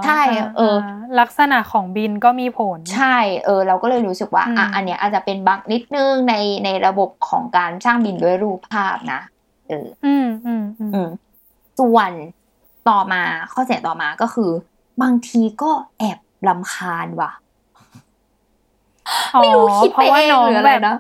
[0.06, 0.22] ใช่
[0.58, 0.76] เออ
[1.20, 6.36] ลักษณะของบินก็มีผล ใช่เออ เราก็เลยรู้สึกว่าอะอืมอันเนี้ยอาจจะเป็นบั๊กนิดนึงใน
[6.66, 9.22] ในระบบของการสร้างบินด้วยรูปภาพนะ
[9.70, 11.10] เอออืมอืมอืมอืม
[11.80, 12.12] ส่วน
[12.90, 13.22] ต่อมา
[13.54, 14.52] ข้อเสียต่อมาก็คือ
[15.02, 17.32] บางทีก็แอบลำคาญว่ะ
[19.40, 20.96] ไม่รู้คิดเพไปราะว่าเองน้องหรืออะแบไรบนะ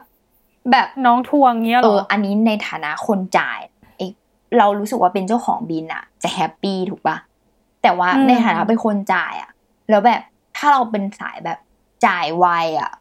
[0.71, 3.59] แบบน้องทวงเงี้ยเหเอรอออันนี้ในฐานะคนจ่าย
[3.97, 4.11] เอย
[4.57, 7.17] เรารู้สึกว่าเป็นเจ้าของบิลอะจะ happy ถูกปะ
[7.82, 9.51] แต่ว่าอืมในฐานะเป็นคนจ่ายอะ
[9.89, 10.21] แล้วแบบ
[10.57, 11.57] ถ้าเราเป็นสายแบบ
[12.05, 12.47] จ่ายไว
[12.79, 12.91] อะ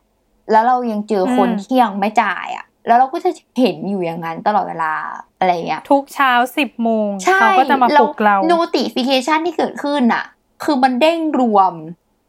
[0.51, 4.93] แล้วเรายังเจอคนที่ยังไม่จ่ายอะ แล้วเราก็จะเห็นอยู่อย่างนั้นตลอดเวลา
[5.39, 10.25] อะไรอย่างเงี้ยทุกเช้าสิบโมงใช่เขาก็จะมาปลุกเราโน notification ที่เกิดขึ้นอะ
[10.65, 11.75] คือมันเด้งรวม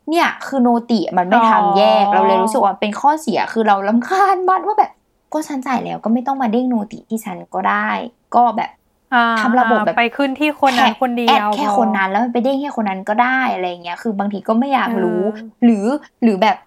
[0.09, 4.91] เนี่ย คือ noti มันไม่ทำแยกอ๋อเราเลยรู้สึกว่าเป็นข้อเสียคือเรารำคาญมันว่าแบบ
[5.33, 7.89] ก็ฉันจ่ายแล้วก็ไม่ต้องมาเด้ง noti ที่ฉันก็ได้
[8.35, 8.71] ก็แบบ
[9.13, 15.85] อ่าทำระบบแบบไปขึ้นที่คนนั้นคนเดียว add แค่คนนั้นแล้วมันไปเด้งแค่คนนั้นก็ได้อะไรอย่างเงี้ย คือบางทีก็ไม่อยากรู้เออหรือ
[16.23, 16.57] หรือแบบ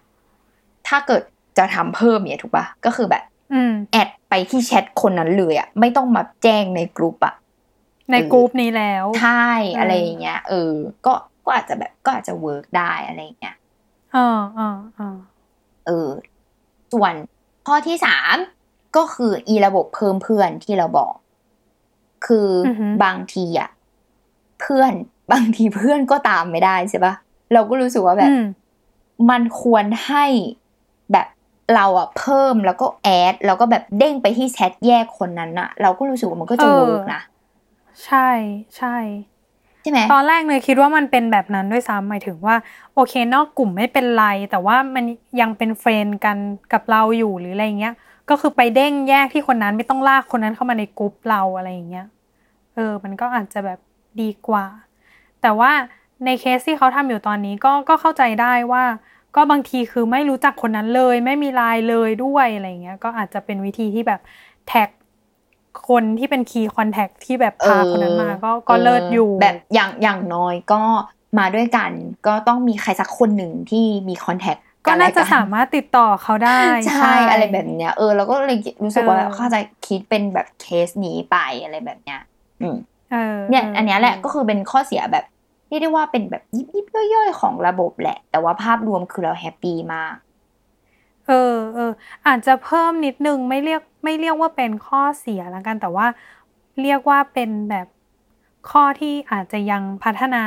[0.88, 1.22] ถ้าเกิด
[1.58, 3.33] จะทำเพิ่มเนี่ยถูกปะก็คือแบบอืม
[3.92, 7.34] add ไปที่แชทคนนั้นเลยอะไม่ต้องมาแจ้งในกลุ่มอะ
[8.12, 10.72] ในกรุ๊ปนี้แล้วใช่เออออะไรอย่างเงี้ยเออ
[11.06, 11.14] ก็
[11.44, 13.56] ก็อาจจะแบบก็อาจจะ work ได้อะไรอย่างเงี้ย
[14.14, 15.16] อ่าอ่าอ่า
[15.86, 16.08] เออ
[16.92, 17.14] ส่วน
[17.66, 18.36] ข้อที่สาม
[18.96, 21.14] ก็คืออีระบบเพิ่มเพื่อนที่เราบอก
[22.26, 23.70] คือออหือบางทีอะ
[24.60, 24.92] เพื่อน
[25.32, 27.14] บางทีเพื่อนก็ตามไม่ได้ใช่ปะ
[27.52, 28.44] เราก็รู้สึกว่าแบบอืม
[29.30, 30.26] มันควรให้
[31.12, 31.26] แบบ
[31.74, 37.22] เราอะเพิ่มแล้วก็แอดแล้วก็แบบเด้งไปที่แชทแยกคนนั้นอะเราก็รู้สึกว่ามันก็จะเออเวิร์กนะ
[38.04, 38.28] ใช่
[38.76, 38.96] ใช่
[39.82, 42.56] ใช่ไหมตอนแรกเลยคิดว่ามันเป็นแบบนั้นด้วยซ้ำหมายถึงว่า
[42.94, 45.04] โอเคนอกกลุ่มไม่เป็นไร แต่ว่ามัน
[45.40, 46.36] ยังเป็น friend กัน
[46.72, 47.94] กับเราอยู่หรืออะไรเงี้ย
[48.30, 52.06] ก็คือไปเด้งแยกที่คนนั้นไม่ต้องลากคนนั้นเข้ามาในกลุ่มเราอะไรอย่างเงี้ย
[52.74, 53.78] เออ มันก็อาจจะแบบ
[54.20, 54.66] ดีกว่า
[55.42, 55.70] แต่ว่า
[56.24, 58.84] ในเคสที่เขาทำอยู่ตอนนี้ก็ก็เข้าใจได้ว่า
[59.36, 64.20] ก็บางทีคือไม่รู้จักคนนั้นเลย ไม่มีไลน์เลยด้วยอะไรเงี้ย ก็อาจจะเป็นวิธีที่แบบ
[64.68, 64.88] tag
[65.88, 70.82] คนที่เป็น key contact ที่แบบพาคนนั้นมาก็ก็เลิศอยู่ แบบอย่างอย่างน้อยก็
[71.38, 71.90] มาด้วยกัน
[72.26, 74.56] ก็ต้องมีใครสักคนหนึ่งที่มี contact
[74.86, 76.58] ก็น่าจะสามารถติดต่อเขาได้
[76.90, 79.56] ใช่อะไรแบบเนี้ยเออเราก็เลยรู้สึกว่าเออเข้าใจ
[79.86, 82.20] คิดเป็นแบบเคสนี้ไปอะไรแบบเนี้ย
[82.62, 82.76] อืม
[83.12, 90.14] เออเนี่ยอออันเนี้ยแหละก็คือเป็นข้อเสียแบบเรียกได้ว่าเป็นแบบยิบยิบย่อยๆ ของระบบแหละ แต่ว่าภาพรวมคือเรา happy มาก
[91.26, 91.90] เออเออ
[92.26, 96.06] อาจจะเพิ่มนิดนึงไม่เรียกไม่เรียกว่าเป็นข้อเสียละกันแต่ว่า
[96.82, 97.86] เรียกว่าเป็นแบบ
[98.70, 100.44] ข้อที่อาจจะยังพัฒนา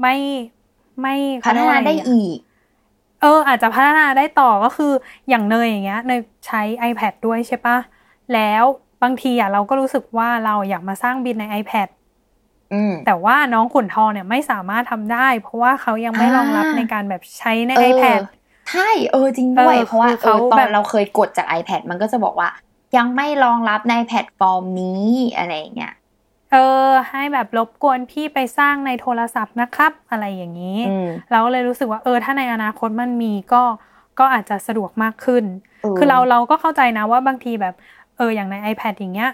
[0.00, 0.16] ไม่
[1.02, 1.14] ไม่
[1.44, 2.38] พัฒนาได้เขเรียกว่ะรอะอีก
[3.20, 4.92] เออ อาจจะพัฒนาได้ต่อก็คือ
[5.28, 7.78] อย่างเนยอย่างเงี้ยเนยใช้ iPad ด้วยใช่ปะ
[8.34, 8.64] แล้ว
[9.02, 11.99] บางทีอะเราก็รู้สึกว่าเราอยากมาสร้างบินใน iPad อืม
[13.06, 18.20] แต่ว่าน้องขุนทองเนี่ยไม่สามารถทำได้ เพราะว่าเขายังไม่อ่ารองรับในการแบบใช้ในเออ iPad
[18.70, 22.48] ใช่เออจริงด้วยเออเพราะว่าคือเอเขาอตอแบนบเราเคยกดจาก iPad มันก็จะบอกว่า
[22.96, 25.94] ยังไม่รองรับในแพลตฟอร์มนี้อะไรอย่างเงี้ย
[26.52, 26.56] เอ
[26.86, 33.62] อให้แบบรบกวนพี่ไปสร้างในโทรศัพท์นะครับ อะไรอย่างนี้อืมเราก็เลยรู้สึกว่าเออถ้าในอนาคตมันมีก็
[34.18, 35.44] ก็อาจจะสะดวกมากขึ้น
[35.82, 37.74] เออคือเราเราก็เข้าใจนะว่าบางทีแบบ
[38.16, 39.30] เอออย่างใน iPad อย่างเงี้ย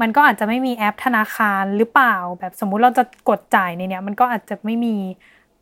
[0.00, 4.96] มันก็อาจจะไม่มีแอปธนาคารหรือเปล่า แบบสมมุติเราจะกดจ่ายในเนี้ยมันก็อาจจะไม่มี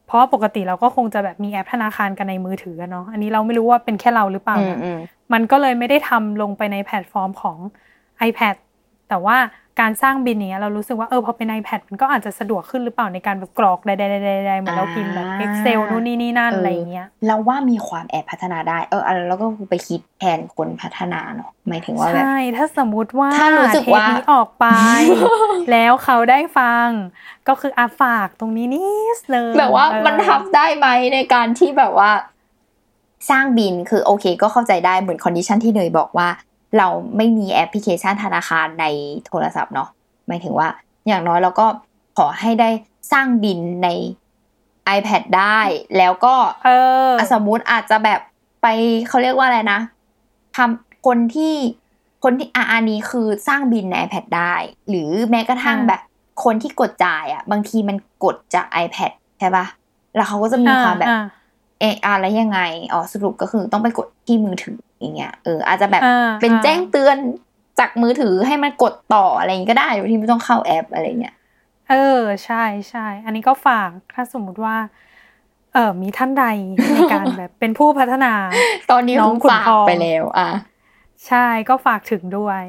[0.07, 4.99] เพราะว่าปกติเราก็คงจะแบบมีแอปธนาคารกันในมือถืออะเนาะอันนี้เราไม่รู้ว่าเป็นแค่เราหรือเปล่าอืมนะอืม
[5.33, 7.59] มันก็เลยไม่ได้ทำลงไปในแพลตฟอร์มของ
[8.29, 8.55] iPad
[9.09, 9.37] แต่ว่า
[9.81, 24.67] การสร้างบินเนี้ยเรารู้สึกว่าเออพอเป็น iPad มันก็อาจจะสะดวกขึ้นหรือเปล่าในการแบบกรอกใดๆๆๆเหมือนเราพิมพ์แบบ Excel นู่นนี่นี่นั่นอะไรอย่างเงี้ยเราว่ามีความแอบพัฒนาได้เอออะไรแล้วก็ไปคิดแทนคนพัฒนาเนาะหมายถึงว่าแบบใช่ถ้าสมมุติว่าถ้ารู้สึกว่าเทปนี้ออกไป
[25.71, 26.89] แล้วเขาได้ฟัง
[27.49, 28.85] ก็คืออาฝากตรงนี้นิ
[29.17, 32.11] ดนึงแบบว่าเออมันทำได้ไหมในการที่แบบว่า
[33.31, 36.29] สร้างบิลคือโอเค ก็เข้าใจได้เหมือน condition ที่เนยบอกว่า
[36.79, 38.87] เราไม่มีแอปพลิเคชันธนาคารใน
[39.27, 39.89] โทรศัพท์เนาะ
[40.27, 40.69] หมายถึงว่า
[41.07, 41.67] อย่างน้อยเราก็
[42.19, 42.71] ขอให้ได้
[43.13, 43.89] สร้างบิลใน
[44.97, 45.61] iPad ได้
[45.97, 46.71] แล้วก็เอ
[47.09, 48.21] ออะสมมุติอาจจะแบบ
[48.63, 48.67] ไป
[49.09, 49.81] เขาเรียกว่าอะไรนะ
[50.57, 51.55] ทำคนที่
[52.25, 54.55] คนที่อะอันนี้คือสร้างบินใน iPad ได้
[54.89, 56.01] หรือแม้กระทั่งอ่าแบบ
[56.45, 59.67] คนที่กดจ่ายอะ บางทีมันกดจาก iPad ใช่ปะ
[60.15, 61.25] แล้วเขาก็จะมีความแบบอ่า
[61.81, 62.61] เอะอะไรยังไง
[62.93, 67.17] อ๋อสรุปก็คือต้องไปกดที่มือถือ อย่างเงี้ยเอออาจจะแบบอ่าเป็นอ่าแจ้งเตือน
[67.79, 71.35] จากมือถือให้มันกดต่ออะไรอย่างงี้ก็ได้โดยที่ไม่ต้องเข้าแอปอะไรเงี้ย
[71.91, 74.77] เออใช่ใช่อันนี้ก็ฝากถ้าสมมุติว่า
[75.75, 76.47] เออมีท่านใด
[76.95, 78.33] ในการแบบเป็นผู้พัฒนา
[78.91, 80.51] ตอนนี้น้องคือขุนฝากทองไปแล้ว อะ
[81.29, 82.63] ใช่ก็ฝากถึงด้วย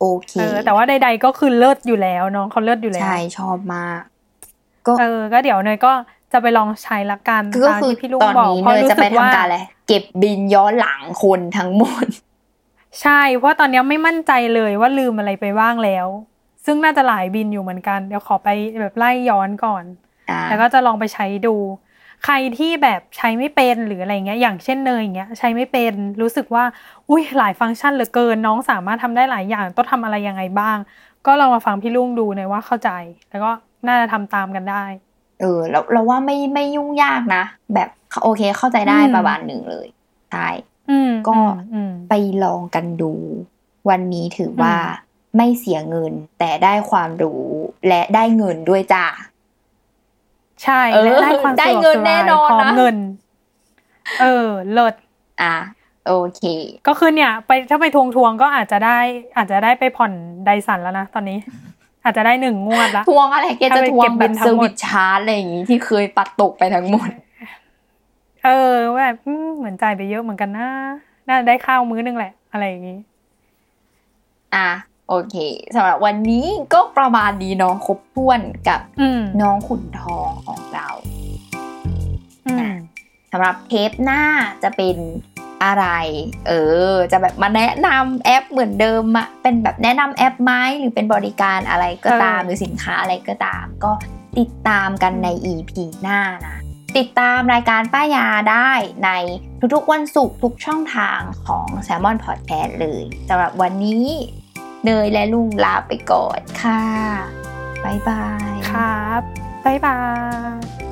[0.00, 4.00] โอเคเออแต่ว่าใด ๆ ก็คือเลิศอยู่แล้วน้องเขาเลิศอยู่แล้วใช่ชอบมาก
[4.86, 5.92] ก็เออ ก็เดี๋ยวเนยก็
[6.32, 12.06] จะไปลองใช้ละกันคือก็ตามคือที่พี่ลุงตอนบอกนี้เพราะเนยรู้จะสึไปกว่าทำ การอะไรเก็บบินย้อนหลังคนทั้งหมด
[13.02, 16.06] ใช่เพราะตอนนี้ไม่มั่นใจเลยว่าลืมอะไรไปบ้างแล้ว
[16.64, 18.48] ซึ่งน่าจะหลายบินอยู่เหมือนกัน เดี๋ยวขอไป
[18.80, 19.84] แบบไล่ย้อนก่อน
[20.30, 21.56] อ่าแล้วก็จะลองไปใช้ดู
[22.24, 26.64] ใครที่แบบใช้ไม่เป็นหรืออะไรเงี้ย อย่างเช่นเนยอย่างเงี้ยใช้ไม่เป็น รู้สึกว่า
[27.08, 30.78] อุ้ยหลายฟังก์ชันเหลือเกิน น้องสามารถทำได้หลายอย่าง ต้องทำอะไรยังไงบ้าง
[31.26, 32.90] ก็ลองมาฟังพี่ลุงดูหน่อยว่าเข้าใจ
[33.30, 33.50] แล้วก็
[33.86, 34.84] น่าจะทำตามกันได้
[35.42, 37.88] เออเราเราว่าไม่ไม่ยุ่งยากนะ แบบ
[38.22, 39.86] โอเคเข้าใจได้อืมประมาณหนึ่งเลย
[40.32, 40.48] ใช่
[40.90, 41.38] อืมก็
[41.74, 43.12] อืมไปลองกันดู
[43.88, 47.42] วันนี้ถือว่าอืไม่เสียเงิน แต่ได้ความรู้
[47.88, 49.06] และได้เงินด้วยจ้า
[50.62, 52.96] ใช่เออและได้ความได้สะดวกเงินสแน่บายนอนพร้อมนะเงิน
[54.20, 54.94] เออเลิศ
[55.42, 55.56] อะ
[56.06, 56.42] โอเค
[56.86, 58.98] ก็คือเนี่ย ไปถ้าไปทวงทวงๆก็อาจจะได้
[59.36, 60.12] อาจจะได้ไปผ่อน
[60.46, 61.38] ไดสันแล้วนะตอนนี้
[62.04, 67.08] อาจจะได้หนึ่งงวดละทวงอะไรแกถ้าจะไปทวเก็งบแบบิบนทั้เซองร์หมวิดสชาร์จอะไรอย่างงี้ที่เคยปัดตกไปทั้งหมด
[68.44, 70.68] เออแบบอืมเหมือนจ่ายไปเยอะเหมือนกันนะ
[71.28, 72.98] น่าจะได้ข้าวมื้อนึงแหละ อะไรอย่างนี้
[74.54, 74.68] อะ
[75.08, 75.36] โอเค
[75.74, 80.88] สำหรับวันนี้ก็ประมาณนี้เนาะครบถ้วนกับอืมน้องขุนทองของเรา
[82.46, 82.72] อืม
[83.30, 84.22] สำหรับเทปหน้า
[84.62, 84.96] จะเป็น
[85.64, 85.86] อะไร
[86.48, 86.52] เอ
[86.90, 93.92] อ จะแบบมาแนะนำแอปเหมือนเดิมอะเป็นแบบแนะนำแอปไหมหรือเป็นบริการอะไรก็ตามเออหรือสินค้าอะไรก็ตาม ก็
[94.38, 96.56] ติดตามกันใน EP หน้านะ
[96.96, 98.70] ติดตามรายการป้ายาได้
[99.04, 99.10] ใน
[99.74, 104.06] ทุกๆวันศุกร์ทุกช่องทางของ Salmon Podcast เลยสำหรับวันนี้
[104.84, 106.82] เนยและลุงลาไปก่อนค่ะ
[107.84, 109.20] บ๊ายบาย ครับ
[109.64, 109.98] บ๊ายบา
[110.54, 110.91] ย